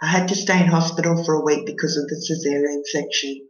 I 0.00 0.06
had 0.06 0.28
to 0.28 0.34
stay 0.34 0.60
in 0.60 0.68
hospital 0.68 1.22
for 1.24 1.34
a 1.34 1.44
week 1.44 1.66
because 1.66 1.96
of 1.96 2.04
the 2.06 2.24
caesarean 2.26 2.82
section. 2.86 3.48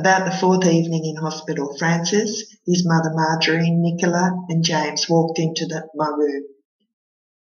About 0.00 0.24
the 0.24 0.38
fourth 0.38 0.64
evening 0.64 1.04
in 1.04 1.16
hospital, 1.16 1.76
Francis, 1.78 2.56
his 2.64 2.86
mother 2.86 3.10
Marjorie, 3.12 3.70
Nicola, 3.70 4.46
and 4.48 4.64
James 4.64 5.10
walked 5.10 5.38
into 5.38 5.66
the, 5.66 5.88
my 5.94 6.08
room, 6.08 6.44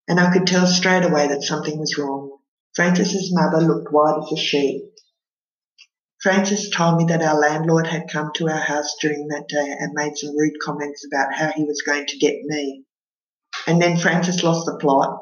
and 0.06 0.20
I 0.20 0.32
could 0.32 0.46
tell 0.46 0.64
straight 0.64 1.04
away 1.04 1.26
that 1.26 1.42
something 1.42 1.76
was 1.80 1.98
wrong. 1.98 2.38
Francis's 2.76 3.34
mother 3.34 3.60
looked 3.60 3.92
white 3.92 4.22
as 4.22 4.38
a 4.38 4.40
sheet, 4.40 4.84
Francis 6.22 6.70
told 6.70 6.98
me 6.98 7.06
that 7.06 7.22
our 7.22 7.40
landlord 7.40 7.88
had 7.88 8.08
come 8.08 8.30
to 8.36 8.48
our 8.48 8.60
house 8.60 8.94
during 9.00 9.26
that 9.26 9.48
day 9.48 9.76
and 9.80 9.92
made 9.92 10.16
some 10.16 10.38
rude 10.38 10.60
comments 10.62 11.04
about 11.04 11.34
how 11.34 11.50
he 11.50 11.64
was 11.64 11.82
going 11.82 12.06
to 12.06 12.18
get 12.18 12.36
me. 12.44 12.84
And 13.66 13.82
then 13.82 13.96
Francis 13.96 14.44
lost 14.44 14.64
the 14.64 14.78
plot 14.78 15.18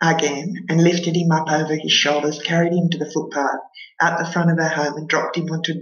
again 0.00 0.66
and 0.68 0.82
lifted 0.82 1.14
him 1.14 1.30
up 1.30 1.48
over 1.48 1.76
his 1.76 1.92
shoulders, 1.92 2.42
carried 2.42 2.72
him 2.72 2.90
to 2.90 2.98
the 2.98 3.08
footpath 3.08 3.60
out 4.00 4.18
the 4.18 4.32
front 4.32 4.50
of 4.50 4.58
our 4.58 4.68
home 4.68 4.96
and 4.96 5.08
dropped 5.08 5.36
him 5.36 5.48
onto 5.48 5.74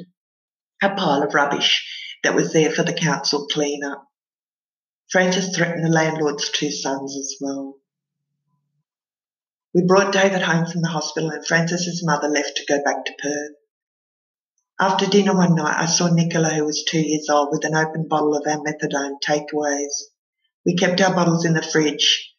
a 0.82 0.90
pile 0.90 1.22
of 1.22 1.34
rubbish 1.34 1.86
that 2.22 2.34
was 2.34 2.52
there 2.52 2.70
for 2.70 2.82
the 2.82 2.92
council 2.92 3.46
clean 3.46 3.84
up. 3.84 4.06
Francis 5.10 5.54
threatened 5.54 5.84
the 5.84 5.90
landlord's 5.90 6.50
two 6.50 6.70
sons 6.70 7.16
as 7.16 7.36
well. 7.40 7.76
We 9.74 9.82
brought 9.86 10.12
David 10.12 10.42
home 10.42 10.66
from 10.66 10.82
the 10.82 10.88
hospital 10.88 11.30
and 11.30 11.46
Francis's 11.46 12.04
mother 12.04 12.28
left 12.28 12.56
to 12.56 12.66
go 12.66 12.82
back 12.82 13.04
to 13.04 13.12
Perth. 13.20 13.56
After 14.80 15.06
dinner 15.06 15.36
one 15.36 15.54
night, 15.54 15.76
I 15.78 15.86
saw 15.86 16.08
Nicola, 16.08 16.48
who 16.48 16.64
was 16.64 16.84
two 16.84 17.00
years 17.00 17.28
old, 17.28 17.50
with 17.52 17.64
an 17.64 17.76
open 17.76 18.08
bottle 18.08 18.34
of 18.34 18.46
our 18.46 18.58
methadone 18.58 19.16
takeaways. 19.22 19.92
We 20.64 20.74
kept 20.74 21.00
our 21.02 21.14
bottles 21.14 21.44
in 21.44 21.52
the 21.52 21.62
fridge, 21.62 22.34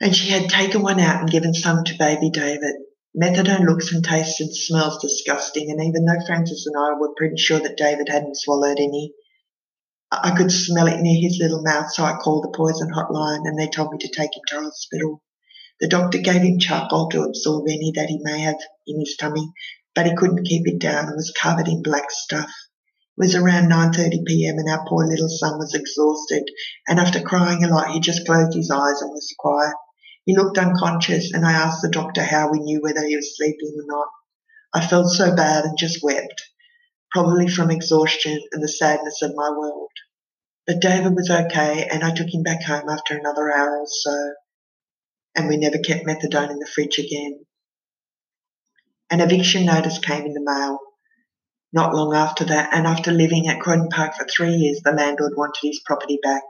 and 0.00 0.14
she 0.14 0.30
had 0.30 0.48
taken 0.48 0.82
one 0.82 1.00
out 1.00 1.20
and 1.20 1.30
given 1.30 1.52
some 1.52 1.84
to 1.84 1.98
baby 1.98 2.30
David. 2.30 2.74
Methadone 3.18 3.64
looks 3.64 3.92
and 3.92 4.04
tastes 4.04 4.40
and 4.40 4.54
smells 4.54 4.98
disgusting, 5.00 5.70
and 5.70 5.82
even 5.82 6.04
though 6.04 6.26
Francis 6.26 6.66
and 6.66 6.76
I 6.76 6.98
were 6.98 7.14
pretty 7.16 7.38
sure 7.38 7.58
that 7.58 7.78
David 7.78 8.10
hadn't 8.10 8.36
swallowed 8.36 8.78
any, 8.78 9.14
I 10.12 10.36
could 10.36 10.52
smell 10.52 10.86
it 10.86 11.00
near 11.00 11.18
his 11.18 11.38
little 11.40 11.62
mouth, 11.62 11.90
so 11.92 12.04
I 12.04 12.18
called 12.18 12.44
the 12.44 12.54
poison 12.54 12.90
hotline 12.90 13.46
and 13.46 13.58
they 13.58 13.68
told 13.68 13.92
me 13.92 13.98
to 13.98 14.08
take 14.08 14.36
him 14.36 14.42
to 14.48 14.60
hospital. 14.60 15.22
The 15.80 15.88
doctor 15.88 16.18
gave 16.18 16.42
him 16.42 16.58
charcoal 16.58 17.08
to 17.08 17.22
absorb 17.22 17.64
any 17.68 17.90
that 17.96 18.10
he 18.10 18.18
may 18.20 18.40
have 18.40 18.58
in 18.86 19.00
his 19.00 19.16
tummy, 19.16 19.50
but 19.94 20.06
he 20.06 20.14
couldn't 20.14 20.44
keep 20.44 20.68
it 20.68 20.78
down 20.78 21.06
and 21.06 21.16
was 21.16 21.32
covered 21.32 21.68
in 21.68 21.82
black 21.82 22.10
stuff. 22.10 22.50
It 22.50 23.16
was 23.16 23.34
around 23.34 23.70
9:30 23.70 24.26
p.m. 24.26 24.58
and 24.58 24.68
our 24.68 24.86
poor 24.86 25.06
little 25.06 25.30
son 25.30 25.58
was 25.58 25.74
exhausted, 25.74 26.44
and 26.86 27.00
after 27.00 27.22
crying 27.22 27.64
a 27.64 27.68
lot, 27.68 27.92
he 27.92 27.98
just 27.98 28.26
closed 28.26 28.54
his 28.54 28.70
eyes 28.70 29.00
and 29.00 29.10
was 29.10 29.34
quiet. 29.38 29.74
He 30.26 30.36
looked 30.36 30.58
unconscious, 30.58 31.32
and 31.32 31.46
I 31.46 31.52
asked 31.52 31.80
the 31.80 31.88
doctor 31.88 32.22
how 32.22 32.50
we 32.50 32.58
knew 32.58 32.82
whether 32.82 33.02
he 33.06 33.16
was 33.16 33.34
sleeping 33.34 33.74
or 33.78 33.86
not. 33.86 34.08
I 34.74 34.86
felt 34.86 35.08
so 35.08 35.34
bad 35.34 35.64
and 35.64 35.78
just 35.78 36.02
wept, 36.02 36.42
probably 37.10 37.48
from 37.48 37.70
exhaustion 37.70 38.38
and 38.52 38.62
the 38.62 38.68
sadness 38.68 39.22
of 39.22 39.34
my 39.34 39.48
world. 39.48 39.88
But 40.66 40.82
David 40.82 41.14
was 41.14 41.30
okay, 41.30 41.88
and 41.90 42.04
I 42.04 42.14
took 42.14 42.28
him 42.28 42.42
back 42.42 42.62
home 42.62 42.90
after 42.90 43.16
another 43.16 43.50
hour 43.50 43.78
or 43.78 43.86
so 43.88 44.34
and 45.36 45.48
we 45.48 45.58
never 45.58 45.78
kept 45.78 46.06
methadone 46.06 46.50
in 46.50 46.58
the 46.58 46.66
fridge 46.66 46.98
again. 46.98 47.44
An 49.10 49.20
eviction 49.20 49.66
notice 49.66 49.98
came 49.98 50.24
in 50.24 50.32
the 50.32 50.42
mail 50.42 50.78
not 51.72 51.94
long 51.94 52.14
after 52.14 52.44
that, 52.44 52.70
and 52.72 52.86
after 52.86 53.10
living 53.12 53.48
at 53.48 53.60
Croydon 53.60 53.88
Park 53.90 54.14
for 54.14 54.24
three 54.24 54.54
years, 54.54 54.80
the 54.82 54.92
landlord 54.92 55.32
wanted 55.36 55.60
his 55.62 55.80
property 55.84 56.18
back. 56.22 56.42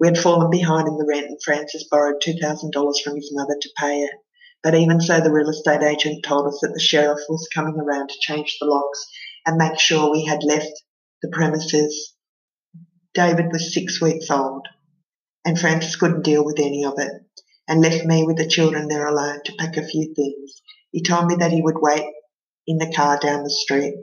We 0.00 0.06
had 0.06 0.18
fallen 0.18 0.50
behind 0.50 0.88
in 0.88 0.96
the 0.96 1.06
rent, 1.06 1.26
and 1.26 1.42
Francis 1.42 1.88
borrowed 1.90 2.22
$2,000 2.22 3.02
from 3.02 3.16
his 3.16 3.30
mother 3.32 3.56
to 3.60 3.70
pay 3.76 4.02
it. 4.02 4.12
But 4.62 4.74
even 4.74 5.00
so, 5.00 5.20
the 5.20 5.32
real 5.32 5.48
estate 5.48 5.82
agent 5.82 6.24
told 6.24 6.46
us 6.46 6.58
that 6.62 6.72
the 6.74 6.80
sheriff 6.80 7.20
was 7.28 7.48
coming 7.54 7.76
around 7.76 8.08
to 8.08 8.18
change 8.20 8.56
the 8.60 8.66
locks 8.66 9.04
and 9.46 9.56
make 9.56 9.78
sure 9.78 10.10
we 10.10 10.24
had 10.24 10.42
left 10.42 10.72
the 11.22 11.28
premises. 11.28 12.14
David 13.14 13.46
was 13.52 13.72
six 13.74 14.00
weeks 14.00 14.30
old, 14.30 14.66
and 15.44 15.58
Francis 15.58 15.96
couldn't 15.96 16.22
deal 16.22 16.44
with 16.44 16.58
any 16.58 16.84
of 16.84 16.94
it 16.98 17.12
and 17.68 17.82
left 17.82 18.04
me 18.04 18.24
with 18.24 18.36
the 18.36 18.48
children 18.48 18.88
there 18.88 19.06
alone 19.06 19.40
to 19.44 19.54
pack 19.58 19.76
a 19.76 19.86
few 19.86 20.14
things. 20.14 20.62
He 20.90 21.02
told 21.02 21.26
me 21.26 21.36
that 21.36 21.52
he 21.52 21.62
would 21.62 21.80
wait 21.80 22.06
in 22.66 22.78
the 22.78 22.92
car 22.94 23.18
down 23.18 23.42
the 23.42 23.50
street 23.50 23.94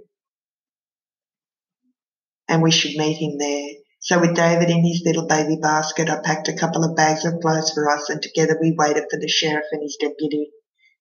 and 2.47 2.61
we 2.61 2.71
should 2.71 2.95
meet 2.95 3.17
him 3.17 3.37
there. 3.37 3.84
So 4.05 4.19
with 4.19 4.35
David 4.35 4.69
in 4.69 4.85
his 4.85 5.01
little 5.03 5.25
baby 5.25 5.57
basket, 5.59 6.11
I 6.11 6.21
packed 6.23 6.47
a 6.47 6.55
couple 6.55 6.83
of 6.83 6.95
bags 6.95 7.25
of 7.25 7.39
clothes 7.41 7.71
for 7.71 7.89
us 7.89 8.07
and 8.07 8.21
together 8.21 8.55
we 8.61 8.75
waited 8.77 9.05
for 9.09 9.19
the 9.19 9.27
sheriff 9.27 9.65
and 9.71 9.81
his 9.81 9.97
deputy. 9.99 10.51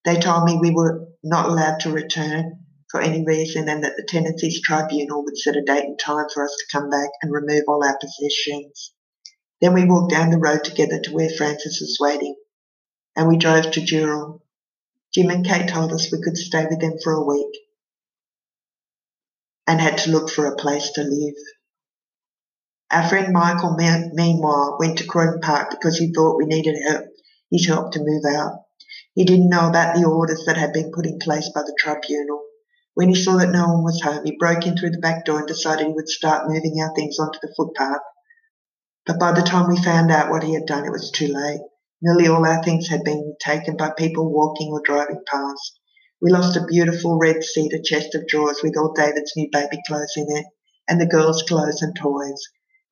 They 0.05 0.15
told 0.15 0.45
me 0.45 0.57
we 0.59 0.71
were 0.71 1.09
not 1.21 1.47
allowed 1.47 1.81
to 1.81 1.91
return 1.91 2.65
for 2.89 2.99
any 2.99 3.23
reason 3.23 3.69
and 3.69 3.83
that 3.83 3.95
the 3.95 4.07
tenancies 4.09 4.59
tribunal 4.59 5.23
would 5.23 5.37
set 5.37 5.55
a 5.55 5.61
date 5.61 5.83
and 5.83 5.99
time 5.99 6.25
for 6.33 6.45
us 6.45 6.55
to 6.57 6.75
come 6.75 6.89
back 6.89 7.09
and 7.21 7.31
remove 7.31 7.65
all 7.67 7.85
our 7.85 7.95
possessions. 7.99 8.91
Then 9.61 9.75
we 9.75 9.85
walked 9.85 10.09
down 10.09 10.31
the 10.31 10.39
road 10.39 10.63
together 10.63 10.99
to 10.99 11.13
where 11.13 11.29
Francis 11.29 11.79
was 11.81 11.99
waiting 11.99 12.35
and 13.15 13.27
we 13.27 13.37
drove 13.37 13.69
to 13.69 13.81
Dural. 13.81 14.39
Jim 15.13 15.29
and 15.29 15.45
Kate 15.45 15.69
told 15.69 15.93
us 15.93 16.11
we 16.11 16.23
could 16.23 16.37
stay 16.37 16.65
with 16.67 16.81
them 16.81 16.95
for 17.03 17.13
a 17.13 17.23
week 17.23 17.55
and 19.67 19.79
had 19.79 19.99
to 19.99 20.09
look 20.09 20.31
for 20.31 20.47
a 20.47 20.55
place 20.55 20.89
to 20.93 21.03
live. 21.03 21.35
Our 22.91 23.07
friend 23.09 23.33
Michael, 23.33 23.75
meanwhile, 23.77 24.77
went 24.79 24.99
to 24.99 25.07
Croydon 25.07 25.41
Park 25.41 25.71
because 25.71 25.97
he 25.97 26.13
thought 26.13 26.37
we 26.37 26.45
needed 26.45 26.75
help, 26.87 27.05
his 27.51 27.67
help 27.67 27.91
to 27.93 27.99
move 27.99 28.23
out. 28.25 28.61
He 29.15 29.25
didn't 29.25 29.49
know 29.49 29.67
about 29.67 29.95
the 29.95 30.05
orders 30.05 30.43
that 30.45 30.57
had 30.57 30.73
been 30.73 30.91
put 30.91 31.05
in 31.05 31.17
place 31.19 31.49
by 31.49 31.61
the 31.61 31.75
tribunal. 31.79 32.43
When 32.93 33.09
he 33.09 33.15
saw 33.15 33.37
that 33.37 33.51
no 33.51 33.67
one 33.67 33.83
was 33.83 34.01
home, 34.01 34.23
he 34.23 34.37
broke 34.37 34.67
in 34.67 34.77
through 34.77 34.91
the 34.91 34.99
back 34.99 35.25
door 35.25 35.39
and 35.39 35.47
decided 35.47 35.87
he 35.87 35.93
would 35.93 36.07
start 36.07 36.47
moving 36.47 36.79
our 36.79 36.93
things 36.93 37.17
onto 37.19 37.39
the 37.41 37.53
footpath. 37.57 38.01
But 39.05 39.19
by 39.19 39.31
the 39.33 39.41
time 39.41 39.67
we 39.67 39.81
found 39.81 40.11
out 40.11 40.29
what 40.29 40.43
he 40.43 40.53
had 40.53 40.65
done, 40.65 40.85
it 40.85 40.91
was 40.91 41.11
too 41.11 41.27
late. 41.27 41.61
Nearly 42.01 42.27
all 42.27 42.45
our 42.45 42.63
things 42.63 42.87
had 42.87 43.03
been 43.03 43.35
taken 43.39 43.77
by 43.77 43.91
people 43.97 44.31
walking 44.31 44.71
or 44.71 44.81
driving 44.83 45.21
past. 45.25 45.79
We 46.21 46.31
lost 46.31 46.55
a 46.55 46.65
beautiful 46.65 47.17
red 47.17 47.43
cedar 47.43 47.81
chest 47.83 48.15
of 48.15 48.27
drawers 48.27 48.61
with 48.61 48.77
all 48.77 48.93
David's 48.93 49.33
new 49.35 49.49
baby 49.51 49.79
clothes 49.87 50.13
in 50.15 50.27
it, 50.29 50.45
and 50.87 51.01
the 51.01 51.05
girls' 51.05 51.43
clothes 51.43 51.81
and 51.81 51.95
toys. 51.95 52.41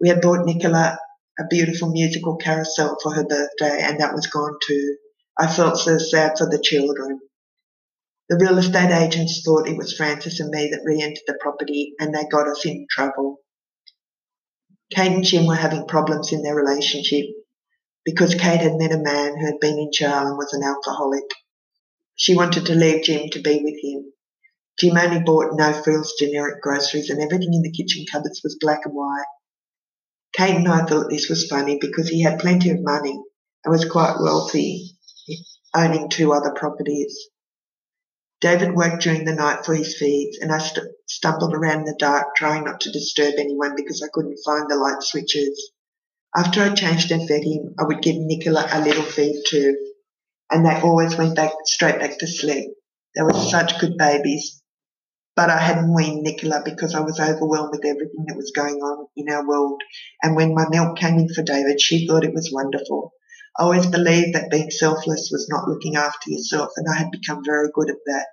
We 0.04 0.10
had 0.10 0.20
bought 0.20 0.46
Nicola 0.46 1.00
a 1.40 1.44
beautiful 1.50 1.90
musical 1.90 2.36
carousel 2.36 2.98
for 3.02 3.14
her 3.14 3.24
birthday, 3.24 3.82
and 3.84 4.02
that 4.02 4.14
was 4.14 4.28
gone 4.28 4.58
too. 4.68 4.98
I 5.40 5.48
felt 5.48 5.78
so 5.78 5.98
sad 5.98 6.38
for 6.38 6.50
the 6.50 6.62
children. 6.62 7.22
The 8.28 8.36
real 8.36 8.58
estate 8.58 8.92
agents 8.92 9.44
thought 9.46 9.70
it 9.70 9.78
was 9.78 9.96
Francis 9.96 10.42
and 10.42 10.50
me 10.50 10.70
that 10.70 10.84
re 10.84 11.02
entered 11.02 11.24
the 11.26 11.38
property, 11.40 11.94
and 12.02 12.14
they 12.14 12.26
got 12.26 12.50
us 12.50 12.66
in 12.66 12.86
trouble. 12.92 13.38
Kate 14.94 15.14
and 15.14 15.24
Jim 15.24 15.48
were 15.48 15.56
having 15.56 15.88
problems 15.88 16.34
in 16.34 16.44
their 16.44 16.54
relationship 16.54 17.26
because 18.04 18.36
Kate 18.36 18.60
had 18.60 18.76
met 18.76 18.92
a 18.92 18.98
man 18.98 19.38
who 19.38 19.46
had 19.46 19.62
been 19.62 19.80
in 19.80 19.90
jail 19.94 20.28
and 20.28 20.38
was 20.38 20.52
an 20.52 20.64
alcoholic. 20.64 21.32
She 22.18 22.36
wanted 22.36 22.66
to 22.66 22.76
leave 22.76 23.06
Jim 23.06 23.30
to 23.30 23.42
be 23.42 23.62
with 23.64 23.82
him. 23.82 24.12
Jim 24.78 24.98
only 24.98 25.24
bought 25.24 25.56
no 25.58 25.72
frills 25.72 26.16
generic 26.20 26.62
groceries 26.62 27.10
and 27.10 27.22
everything 27.22 27.54
in 27.54 27.62
the 27.62 27.72
kitchen 27.72 28.04
cupboards 28.12 28.42
was 28.44 28.58
black 28.60 28.82
and 28.84 28.94
white. 28.94 29.24
Kate 30.36 30.56
and 30.56 30.68
I 30.68 30.86
thought 30.86 31.10
this 31.10 31.30
was 31.30 31.48
funny 31.48 31.78
because 31.80 32.10
he 32.10 32.24
had 32.24 32.40
plenty 32.40 32.72
of 32.72 32.82
money 32.82 33.12
and 33.64 33.72
was 33.72 33.86
quite 33.86 34.18
wealthy, 34.20 34.98
owning 35.76 36.10
two 36.10 36.34
other 36.34 36.52
properties. 36.56 37.30
David 38.42 38.76
worked 38.76 39.04
during 39.04 39.26
the 39.26 39.36
night 39.36 39.64
for 39.64 39.76
his 39.76 39.96
feeds 39.96 40.40
and 40.40 40.52
I 40.52 40.58
st- 40.58 40.88
stumbled 41.08 41.54
around 41.54 41.82
in 41.82 41.86
the 41.86 41.96
dark 42.00 42.36
trying 42.36 42.64
not 42.66 42.82
to 42.82 42.92
disturb 42.92 43.36
anyone 43.38 43.76
because 43.76 44.02
I 44.02 44.10
couldn't 44.12 44.40
find 44.44 44.70
the 44.70 44.76
light 44.76 45.04
switches. 45.04 45.72
After 46.36 46.62
I 46.62 46.74
changed 46.74 47.12
and 47.12 47.28
fed 47.28 47.44
him, 47.44 47.76
I 47.80 47.84
would 47.84 48.02
give 48.02 48.16
Nicola 48.18 48.68
a 48.72 48.82
little 48.82 49.04
feed 49.04 49.44
too, 49.48 49.78
and 50.50 50.66
they 50.66 50.82
always 50.82 51.16
went 51.16 51.36
back 51.36 51.52
straight 51.66 52.00
back 52.00 52.18
to 52.18 52.28
sleep. 52.28 52.72
They 53.16 53.22
were 53.22 53.34
such 53.36 53.80
good 53.80 53.98
babies. 53.98 54.63
But 55.36 55.50
I 55.50 55.58
hadn't 55.58 55.94
weaned 55.94 56.22
Nicola 56.22 56.62
because 56.64 56.94
I 56.94 57.02
was 57.02 57.20
overwhelmed 57.20 57.72
with 57.72 57.86
everything 57.86 58.26
that 58.28 58.38
was 58.38 58.52
going 58.56 58.76
on 58.76 59.08
in 59.16 59.30
our 59.30 59.48
world. 59.48 59.82
And 60.22 60.36
when 60.36 60.54
my 60.54 60.66
milk 60.70 60.98
came 60.98 61.18
in 61.18 61.28
for 61.34 61.42
David, 61.42 61.82
she 61.82 62.06
thought 62.06 62.24
it 62.24 62.34
was 62.34 62.52
wonderful. 62.54 63.14
I 63.58 63.64
always 63.64 63.88
believed 63.88 64.36
that 64.36 64.52
being 64.52 64.70
selfless 64.70 65.30
was 65.32 65.48
not 65.50 65.68
looking 65.68 65.96
after 65.96 66.30
yourself, 66.30 66.72
and 66.78 66.88
I 66.88 66.98
had 66.98 67.12
become 67.12 67.44
very 67.44 67.70
good 67.74 67.90
at 67.90 67.98
that. 68.06 68.28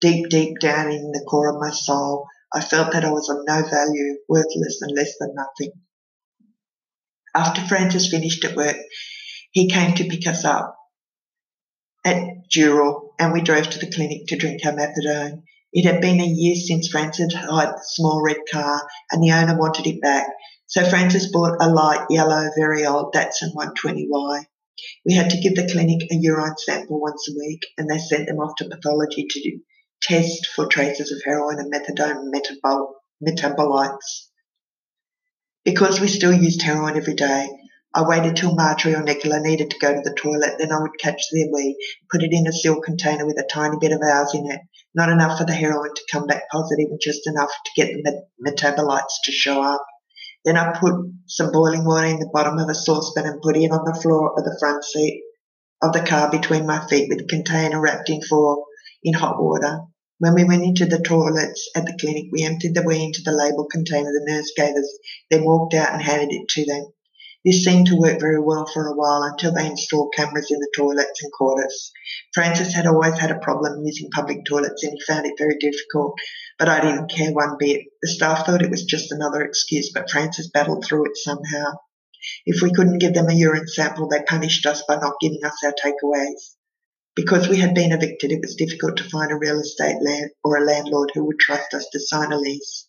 Deep, 0.00 0.28
deep 0.28 0.58
down 0.58 0.90
in 0.90 1.12
the 1.12 1.24
core 1.28 1.54
of 1.54 1.60
my 1.60 1.70
soul, 1.70 2.26
I 2.52 2.60
felt 2.60 2.92
that 2.92 3.04
I 3.04 3.10
was 3.10 3.28
of 3.28 3.44
no 3.46 3.62
value, 3.68 4.18
worthless, 4.28 4.82
and 4.82 4.94
less 4.96 5.16
than 5.18 5.34
nothing. 5.34 5.72
After 7.34 7.62
Francis 7.62 8.10
finished 8.10 8.44
at 8.44 8.56
work, 8.56 8.76
he 9.52 9.68
came 9.68 9.94
to 9.94 10.08
pick 10.08 10.26
us 10.26 10.44
up 10.44 10.76
at 12.04 12.48
Dural 12.54 13.10
and 13.18 13.32
we 13.32 13.40
drove 13.40 13.70
to 13.70 13.78
the 13.78 13.90
clinic 13.90 14.26
to 14.28 14.36
drink 14.36 14.64
our 14.66 14.72
methadone. 14.72 15.42
It 15.72 15.86
had 15.86 16.00
been 16.02 16.20
a 16.20 16.26
year 16.26 16.54
since 16.54 16.88
Francis 16.88 17.32
had 17.34 17.48
a 17.48 17.74
small 17.82 18.22
red 18.22 18.38
car 18.50 18.86
and 19.10 19.22
the 19.22 19.32
owner 19.32 19.58
wanted 19.58 19.86
it 19.86 20.02
back. 20.02 20.26
So 20.66 20.88
Francis 20.88 21.30
bought 21.32 21.56
a 21.60 21.68
light 21.68 22.06
yellow, 22.10 22.50
very 22.56 22.84
old 22.86 23.14
Datsun 23.14 23.54
120Y. 23.54 24.44
We 25.06 25.14
had 25.14 25.30
to 25.30 25.40
give 25.40 25.54
the 25.54 25.70
clinic 25.70 26.02
a 26.10 26.16
urine 26.16 26.56
sample 26.58 27.00
once 27.00 27.28
a 27.28 27.38
week 27.38 27.62
and 27.78 27.88
they 27.88 27.98
sent 27.98 28.26
them 28.26 28.38
off 28.38 28.56
to 28.56 28.68
pathology 28.68 29.26
to 29.28 29.58
test 30.02 30.46
for 30.54 30.66
traces 30.66 31.12
of 31.12 31.22
heroin 31.24 31.58
and 31.58 31.72
methadone 31.72 32.30
metabol- 32.32 32.94
metabolites. 33.26 34.28
Because 35.64 36.00
we 36.00 36.08
still 36.08 36.32
used 36.32 36.62
heroin 36.62 36.96
every 36.96 37.14
day, 37.14 37.48
I 37.94 38.08
waited 38.08 38.36
till 38.36 38.54
Marjorie 38.54 38.94
or 38.94 39.02
Nicola 39.02 39.38
needed 39.40 39.70
to 39.70 39.78
go 39.78 39.92
to 39.92 40.00
the 40.00 40.14
toilet, 40.14 40.56
then 40.58 40.72
I 40.72 40.80
would 40.80 40.98
catch 40.98 41.22
their 41.30 41.48
wee, 41.52 41.76
put 42.10 42.22
it 42.22 42.32
in 42.32 42.46
a 42.46 42.52
sealed 42.52 42.84
container 42.84 43.26
with 43.26 43.38
a 43.38 43.46
tiny 43.50 43.76
bit 43.80 43.92
of 43.92 44.00
ours 44.00 44.32
in 44.34 44.50
it, 44.50 44.60
not 44.94 45.10
enough 45.10 45.38
for 45.38 45.44
the 45.44 45.52
heroin 45.52 45.92
to 45.94 46.02
come 46.10 46.26
back 46.26 46.48
positive 46.50 46.88
and 46.90 47.00
just 47.02 47.26
enough 47.26 47.50
to 47.50 47.70
get 47.76 47.92
the 48.02 48.24
metabolites 48.40 49.20
to 49.24 49.32
show 49.32 49.60
up. 49.60 49.84
Then 50.44 50.56
I 50.56 50.72
put 50.78 50.94
some 51.26 51.52
boiling 51.52 51.84
water 51.84 52.06
in 52.06 52.18
the 52.18 52.30
bottom 52.32 52.58
of 52.58 52.70
a 52.70 52.74
saucepan 52.74 53.26
and 53.26 53.42
put 53.42 53.56
it 53.58 53.70
on 53.70 53.84
the 53.84 54.00
floor 54.00 54.38
of 54.38 54.44
the 54.44 54.56
front 54.58 54.84
seat 54.84 55.22
of 55.82 55.92
the 55.92 56.00
car 56.00 56.30
between 56.30 56.66
my 56.66 56.86
feet 56.88 57.08
with 57.10 57.18
the 57.18 57.26
container 57.26 57.78
wrapped 57.78 58.08
in 58.08 58.22
foil 58.22 58.64
in 59.02 59.12
hot 59.12 59.36
water. 59.38 59.80
When 60.18 60.34
we 60.34 60.44
went 60.44 60.62
into 60.62 60.86
the 60.86 61.00
toilets 61.00 61.68
at 61.76 61.84
the 61.84 61.98
clinic, 62.00 62.26
we 62.32 62.44
emptied 62.44 62.74
the 62.74 62.82
wee 62.82 63.04
into 63.04 63.20
the 63.22 63.32
label 63.32 63.66
container 63.66 64.10
the 64.12 64.32
nurse 64.32 64.50
gave 64.56 64.74
us, 64.76 64.98
then 65.30 65.44
walked 65.44 65.74
out 65.74 65.92
and 65.92 66.00
handed 66.00 66.32
it 66.32 66.48
to 66.48 66.64
them. 66.64 66.86
This 67.44 67.64
seemed 67.64 67.88
to 67.88 67.96
work 67.96 68.20
very 68.20 68.40
well 68.40 68.66
for 68.66 68.86
a 68.86 68.94
while 68.94 69.24
until 69.24 69.52
they 69.52 69.66
installed 69.66 70.14
cameras 70.14 70.48
in 70.50 70.60
the 70.60 70.70
toilets 70.76 71.24
and 71.24 71.64
us. 71.64 71.90
Francis 72.32 72.72
had 72.72 72.86
always 72.86 73.18
had 73.18 73.32
a 73.32 73.40
problem 73.40 73.84
using 73.84 74.10
public 74.10 74.44
toilets 74.44 74.84
and 74.84 74.92
he 74.92 75.00
found 75.00 75.26
it 75.26 75.34
very 75.36 75.56
difficult, 75.58 76.14
but 76.56 76.68
I 76.68 76.80
didn't 76.80 77.10
care 77.10 77.32
one 77.32 77.56
bit. 77.58 77.86
The 78.00 78.08
staff 78.08 78.46
thought 78.46 78.62
it 78.62 78.70
was 78.70 78.84
just 78.84 79.10
another 79.10 79.42
excuse, 79.42 79.90
but 79.92 80.08
Francis 80.08 80.50
battled 80.50 80.84
through 80.84 81.06
it 81.06 81.16
somehow. 81.16 81.72
If 82.46 82.62
we 82.62 82.72
couldn't 82.72 82.98
give 82.98 83.14
them 83.14 83.28
a 83.28 83.34
urine 83.34 83.66
sample, 83.66 84.06
they 84.08 84.22
punished 84.22 84.64
us 84.64 84.84
by 84.86 84.94
not 85.00 85.18
giving 85.20 85.44
us 85.44 85.64
our 85.64 85.72
takeaways. 85.72 86.54
Because 87.16 87.48
we 87.48 87.58
had 87.58 87.74
been 87.74 87.90
evicted, 87.90 88.30
it 88.30 88.40
was 88.40 88.54
difficult 88.54 88.98
to 88.98 89.10
find 89.10 89.32
a 89.32 89.36
real 89.36 89.58
estate 89.58 90.00
land 90.00 90.30
or 90.44 90.56
a 90.56 90.64
landlord 90.64 91.10
who 91.12 91.24
would 91.24 91.40
trust 91.40 91.74
us 91.74 91.88
to 91.90 91.98
sign 91.98 92.30
a 92.30 92.38
lease. 92.38 92.81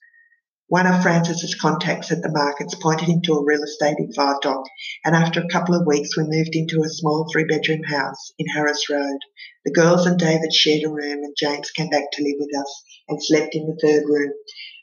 One 0.68 0.88
of 0.88 1.02
Francis's 1.02 1.56
contacts 1.56 2.12
at 2.12 2.22
the 2.22 2.32
markets 2.32 2.74
pointed 2.76 3.10
him 3.10 3.22
to 3.24 3.34
a 3.34 3.44
real 3.44 3.62
estate 3.64 3.98
in 4.00 4.06
advisor, 4.06 4.56
and 5.04 5.14
after 5.14 5.42
a 5.42 5.50
couple 5.50 5.76
of 5.76 5.86
weeks 5.86 6.16
we 6.16 6.24
moved 6.24 6.56
into 6.56 6.82
a 6.82 6.90
small 6.90 7.28
three-bedroom 7.30 7.84
house 7.84 8.32
in 8.40 8.48
Harris 8.48 8.90
Road. 8.90 9.20
The 9.66 9.74
girls 9.74 10.06
and 10.06 10.18
David 10.18 10.54
shared 10.54 10.84
a 10.84 10.90
room 10.90 11.24
and 11.24 11.36
James 11.38 11.70
came 11.72 11.90
back 11.90 12.12
to 12.14 12.24
live 12.24 12.38
with 12.40 12.58
us 12.58 12.84
and 13.10 13.22
slept 13.22 13.56
in 13.56 13.68
the 13.68 13.78
third 13.82 14.04
room, 14.08 14.32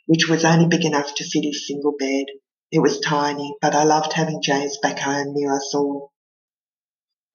which 0.07 0.29
was 0.29 0.45
only 0.45 0.69
big 0.69 0.85
enough 0.85 1.15
to 1.15 1.25
fit 1.25 1.45
his 1.45 1.67
single 1.67 1.95
bed. 1.99 2.27
It 2.71 2.81
was 2.81 3.01
tiny, 3.01 3.57
but 3.63 3.75
I 3.75 3.85
loved 3.85 4.13
having 4.13 4.43
James 4.43 4.79
back 4.83 4.99
home 4.99 5.33
near 5.35 5.55
us 5.55 5.73
all. 5.75 6.13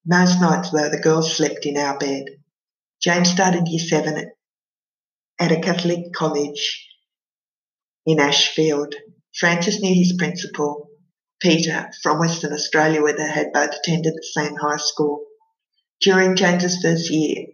Most 0.05 0.39
nights, 0.39 0.69
though, 0.69 0.89
the 0.89 1.01
girls 1.01 1.35
slept 1.35 1.65
in 1.65 1.77
our 1.77 1.97
bed. 1.97 2.25
James 3.01 3.31
started 3.31 3.67
year 3.67 3.85
seven 3.85 4.31
at 5.39 5.51
a 5.51 5.59
Catholic 5.59 6.13
college 6.13 6.87
in 8.05 8.19
Ashfield. 8.19 8.95
Francis 9.33 9.81
knew 9.81 9.93
his 9.93 10.13
principal, 10.17 10.89
Peter, 11.39 11.89
from 12.01 12.19
Western 12.19 12.53
Australia, 12.53 13.01
where 13.01 13.15
they 13.15 13.27
had 13.27 13.51
both 13.53 13.71
attended 13.75 14.13
the 14.13 14.27
same 14.33 14.55
high 14.55 14.77
school. 14.77 15.25
During 16.01 16.35
James's 16.35 16.81
first 16.81 17.09
year, 17.09 17.47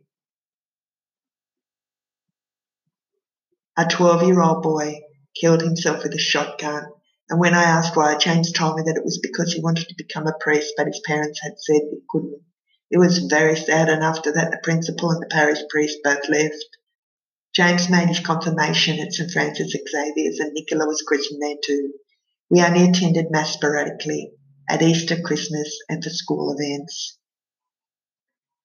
a 3.77 3.85
12 3.85 4.23
year 4.23 4.41
old 4.41 4.61
boy 4.63 4.99
killed 5.39 5.61
himself 5.61 6.03
with 6.03 6.13
a 6.13 6.19
shotgun. 6.19 6.85
And 7.29 7.39
when 7.39 7.53
I 7.53 7.63
asked 7.63 7.95
why, 7.95 8.17
James 8.17 8.51
told 8.51 8.75
me 8.75 8.83
that 8.85 8.97
it 8.97 9.05
was 9.05 9.19
because 9.19 9.53
he 9.53 9.61
wanted 9.61 9.87
to 9.87 9.95
become 9.97 10.27
a 10.27 10.37
priest, 10.39 10.73
but 10.75 10.87
his 10.87 11.01
parents 11.05 11.39
had 11.41 11.53
said 11.57 11.81
he 11.89 12.01
couldn't. 12.09 12.41
It 12.89 12.97
was 12.97 13.19
very 13.19 13.55
sad, 13.55 13.87
and 13.87 14.03
after 14.03 14.33
that, 14.33 14.51
the 14.51 14.59
principal 14.61 15.11
and 15.11 15.21
the 15.21 15.27
parish 15.27 15.59
priest 15.69 15.99
both 16.03 16.27
left. 16.27 16.65
James 17.53 17.89
made 17.89 18.07
his 18.07 18.21
confirmation 18.21 18.99
at 18.99 19.11
St 19.11 19.29
Francis 19.29 19.73
Xavier's 19.73 20.39
and 20.39 20.53
Nicola 20.53 20.87
was 20.87 21.01
christened 21.01 21.41
there 21.41 21.57
too. 21.61 21.91
We 22.49 22.61
only 22.61 22.89
attended 22.89 23.29
Mass 23.29 23.53
sporadically, 23.53 24.31
at 24.69 24.81
Easter, 24.81 25.19
Christmas 25.19 25.77
and 25.89 26.01
for 26.01 26.09
school 26.09 26.55
events. 26.57 27.17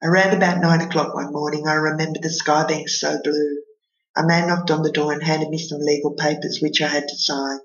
Around 0.03 0.37
about 0.37 0.61
nine 0.61 0.83
o'clock 0.83 1.17
one 1.17 1.33
morning 1.33 1.67
I 1.67 1.75
remember 1.75 2.21
the 2.21 2.31
sky 2.31 2.65
being 2.65 2.87
so 2.87 3.19
blue. 3.25 3.63
A 4.17 4.25
man 4.25 4.47
knocked 4.47 4.71
on 4.71 4.83
the 4.85 4.93
door 4.93 5.13
and 5.13 5.23
handed 5.23 5.49
me 5.49 5.59
some 5.59 5.81
legal 5.81 6.15
papers 6.15 6.61
which 6.63 6.81
I 6.81 6.87
had 6.87 7.09
to 7.09 7.19
sign. 7.19 7.59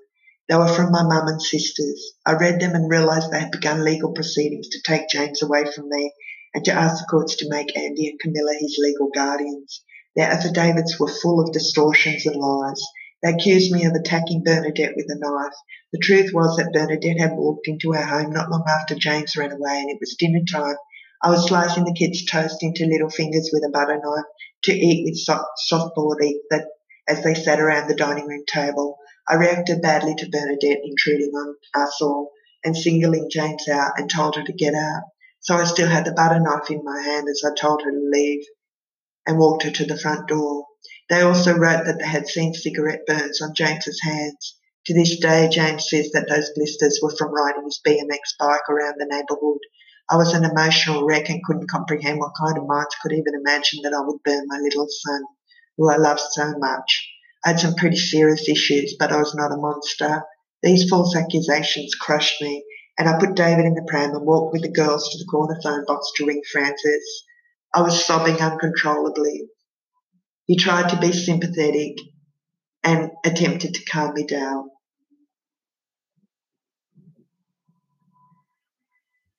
They 0.48 0.56
were 0.56 0.66
from 0.66 0.90
my 0.90 1.04
mum 1.04 1.28
and 1.28 1.40
sisters. 1.40 2.14
I 2.26 2.32
read 2.32 2.58
them 2.58 2.74
and 2.74 2.90
realised 2.90 3.30
they 3.30 3.38
had 3.38 3.52
begun 3.52 3.84
legal 3.84 4.12
proceedings 4.12 4.70
to 4.70 4.82
take 4.82 5.08
James 5.08 5.40
away 5.40 5.70
from 5.70 5.88
me 5.88 6.12
and 6.52 6.64
to 6.64 6.72
ask 6.72 6.98
the 6.98 7.06
courts 7.08 7.36
to 7.36 7.48
make 7.48 7.76
Andy 7.78 8.08
and 8.08 8.18
Camilla 8.18 8.54
his 8.58 8.76
legal 8.76 9.08
guardians. 9.14 9.84
Their 10.14 10.30
affidavits 10.30 11.00
were 11.00 11.08
full 11.08 11.40
of 11.40 11.52
distortions 11.52 12.26
and 12.26 12.36
lies. 12.36 12.82
They 13.22 13.30
accused 13.30 13.72
me 13.72 13.86
of 13.86 13.94
attacking 13.94 14.42
Bernadette 14.44 14.94
with 14.94 15.06
a 15.08 15.16
knife. 15.18 15.54
The 15.92 16.00
truth 16.00 16.32
was 16.34 16.56
that 16.56 16.72
Bernadette 16.72 17.18
had 17.18 17.32
walked 17.32 17.66
into 17.66 17.94
our 17.94 18.04
home 18.04 18.30
not 18.30 18.50
long 18.50 18.64
after 18.68 18.94
James 18.94 19.36
ran 19.36 19.52
away, 19.52 19.80
and 19.80 19.90
it 19.90 19.98
was 20.00 20.16
dinner 20.18 20.44
time. 20.52 20.76
I 21.22 21.30
was 21.30 21.46
slicing 21.48 21.84
the 21.84 21.94
kids' 21.94 22.26
toast 22.26 22.62
into 22.62 22.84
little 22.84 23.08
fingers 23.08 23.48
with 23.52 23.64
a 23.64 23.70
butter 23.70 23.98
knife 24.02 24.26
to 24.64 24.72
eat 24.72 25.04
with 25.06 25.16
soft, 25.16 25.48
soft 25.56 25.94
that 25.94 26.66
as 27.08 27.22
they 27.24 27.34
sat 27.34 27.58
around 27.58 27.88
the 27.88 27.94
dining 27.94 28.26
room 28.26 28.44
table. 28.46 28.98
I 29.26 29.36
reacted 29.36 29.80
badly 29.80 30.14
to 30.16 30.28
Bernadette 30.28 30.80
intruding 30.84 31.30
on 31.30 31.56
us 31.74 32.02
all 32.02 32.32
and 32.62 32.76
singling 32.76 33.30
James 33.30 33.66
out 33.68 33.92
and 33.96 34.10
told 34.10 34.36
her 34.36 34.44
to 34.44 34.52
get 34.52 34.74
out. 34.74 35.04
So 35.40 35.54
I 35.54 35.64
still 35.64 35.88
had 35.88 36.04
the 36.04 36.12
butter 36.12 36.38
knife 36.38 36.70
in 36.70 36.84
my 36.84 37.00
hand 37.00 37.28
as 37.30 37.42
I 37.46 37.54
told 37.58 37.82
her 37.82 37.90
to 37.90 38.10
leave 38.12 38.44
and 39.26 39.38
walked 39.38 39.62
her 39.62 39.70
to 39.70 39.84
the 39.84 39.98
front 39.98 40.28
door. 40.28 40.66
They 41.08 41.20
also 41.20 41.56
wrote 41.56 41.84
that 41.86 41.98
they 41.98 42.06
had 42.06 42.26
seen 42.26 42.54
cigarette 42.54 43.06
burns 43.06 43.40
on 43.42 43.54
James's 43.54 44.00
hands. 44.02 44.56
To 44.86 44.94
this 44.94 45.18
day, 45.18 45.48
James 45.48 45.88
says 45.88 46.10
that 46.12 46.28
those 46.28 46.50
blisters 46.56 46.98
were 47.02 47.14
from 47.16 47.32
riding 47.32 47.64
his 47.64 47.80
BMX 47.86 48.36
bike 48.38 48.68
around 48.68 48.94
the 48.98 49.06
neighbourhood. 49.06 49.60
I 50.10 50.16
was 50.16 50.34
an 50.34 50.44
emotional 50.44 51.06
wreck 51.06 51.28
and 51.28 51.42
couldn't 51.44 51.70
comprehend 51.70 52.18
what 52.18 52.32
kind 52.38 52.58
of 52.58 52.66
minds 52.66 52.96
could 53.00 53.12
even 53.12 53.34
imagine 53.34 53.80
that 53.82 53.94
I 53.94 54.00
would 54.00 54.22
burn 54.24 54.44
my 54.48 54.58
little 54.58 54.88
son, 54.88 55.22
who 55.76 55.90
I 55.90 55.96
loved 55.96 56.20
so 56.20 56.54
much. 56.58 57.08
I 57.44 57.50
had 57.50 57.60
some 57.60 57.74
pretty 57.74 57.96
serious 57.96 58.48
issues, 58.48 58.96
but 58.98 59.12
I 59.12 59.18
was 59.18 59.34
not 59.34 59.52
a 59.52 59.56
monster. 59.56 60.24
These 60.62 60.88
false 60.88 61.14
accusations 61.16 61.94
crushed 61.94 62.40
me, 62.42 62.64
and 62.98 63.08
I 63.08 63.18
put 63.18 63.36
David 63.36 63.64
in 63.64 63.74
the 63.74 63.86
pram 63.88 64.10
and 64.10 64.26
walked 64.26 64.52
with 64.52 64.62
the 64.62 64.72
girls 64.72 65.08
to 65.08 65.18
the 65.18 65.24
corner 65.30 65.58
phone 65.62 65.84
box 65.86 66.10
to 66.16 66.26
ring 66.26 66.42
Francis. 66.50 67.24
I 67.74 67.82
was 67.82 68.04
sobbing 68.04 68.36
uncontrollably. 68.40 69.44
He 70.46 70.56
tried 70.56 70.90
to 70.90 71.00
be 71.00 71.12
sympathetic 71.12 71.96
and 72.84 73.10
attempted 73.24 73.74
to 73.74 73.84
calm 73.84 74.14
me 74.14 74.26
down. 74.26 74.70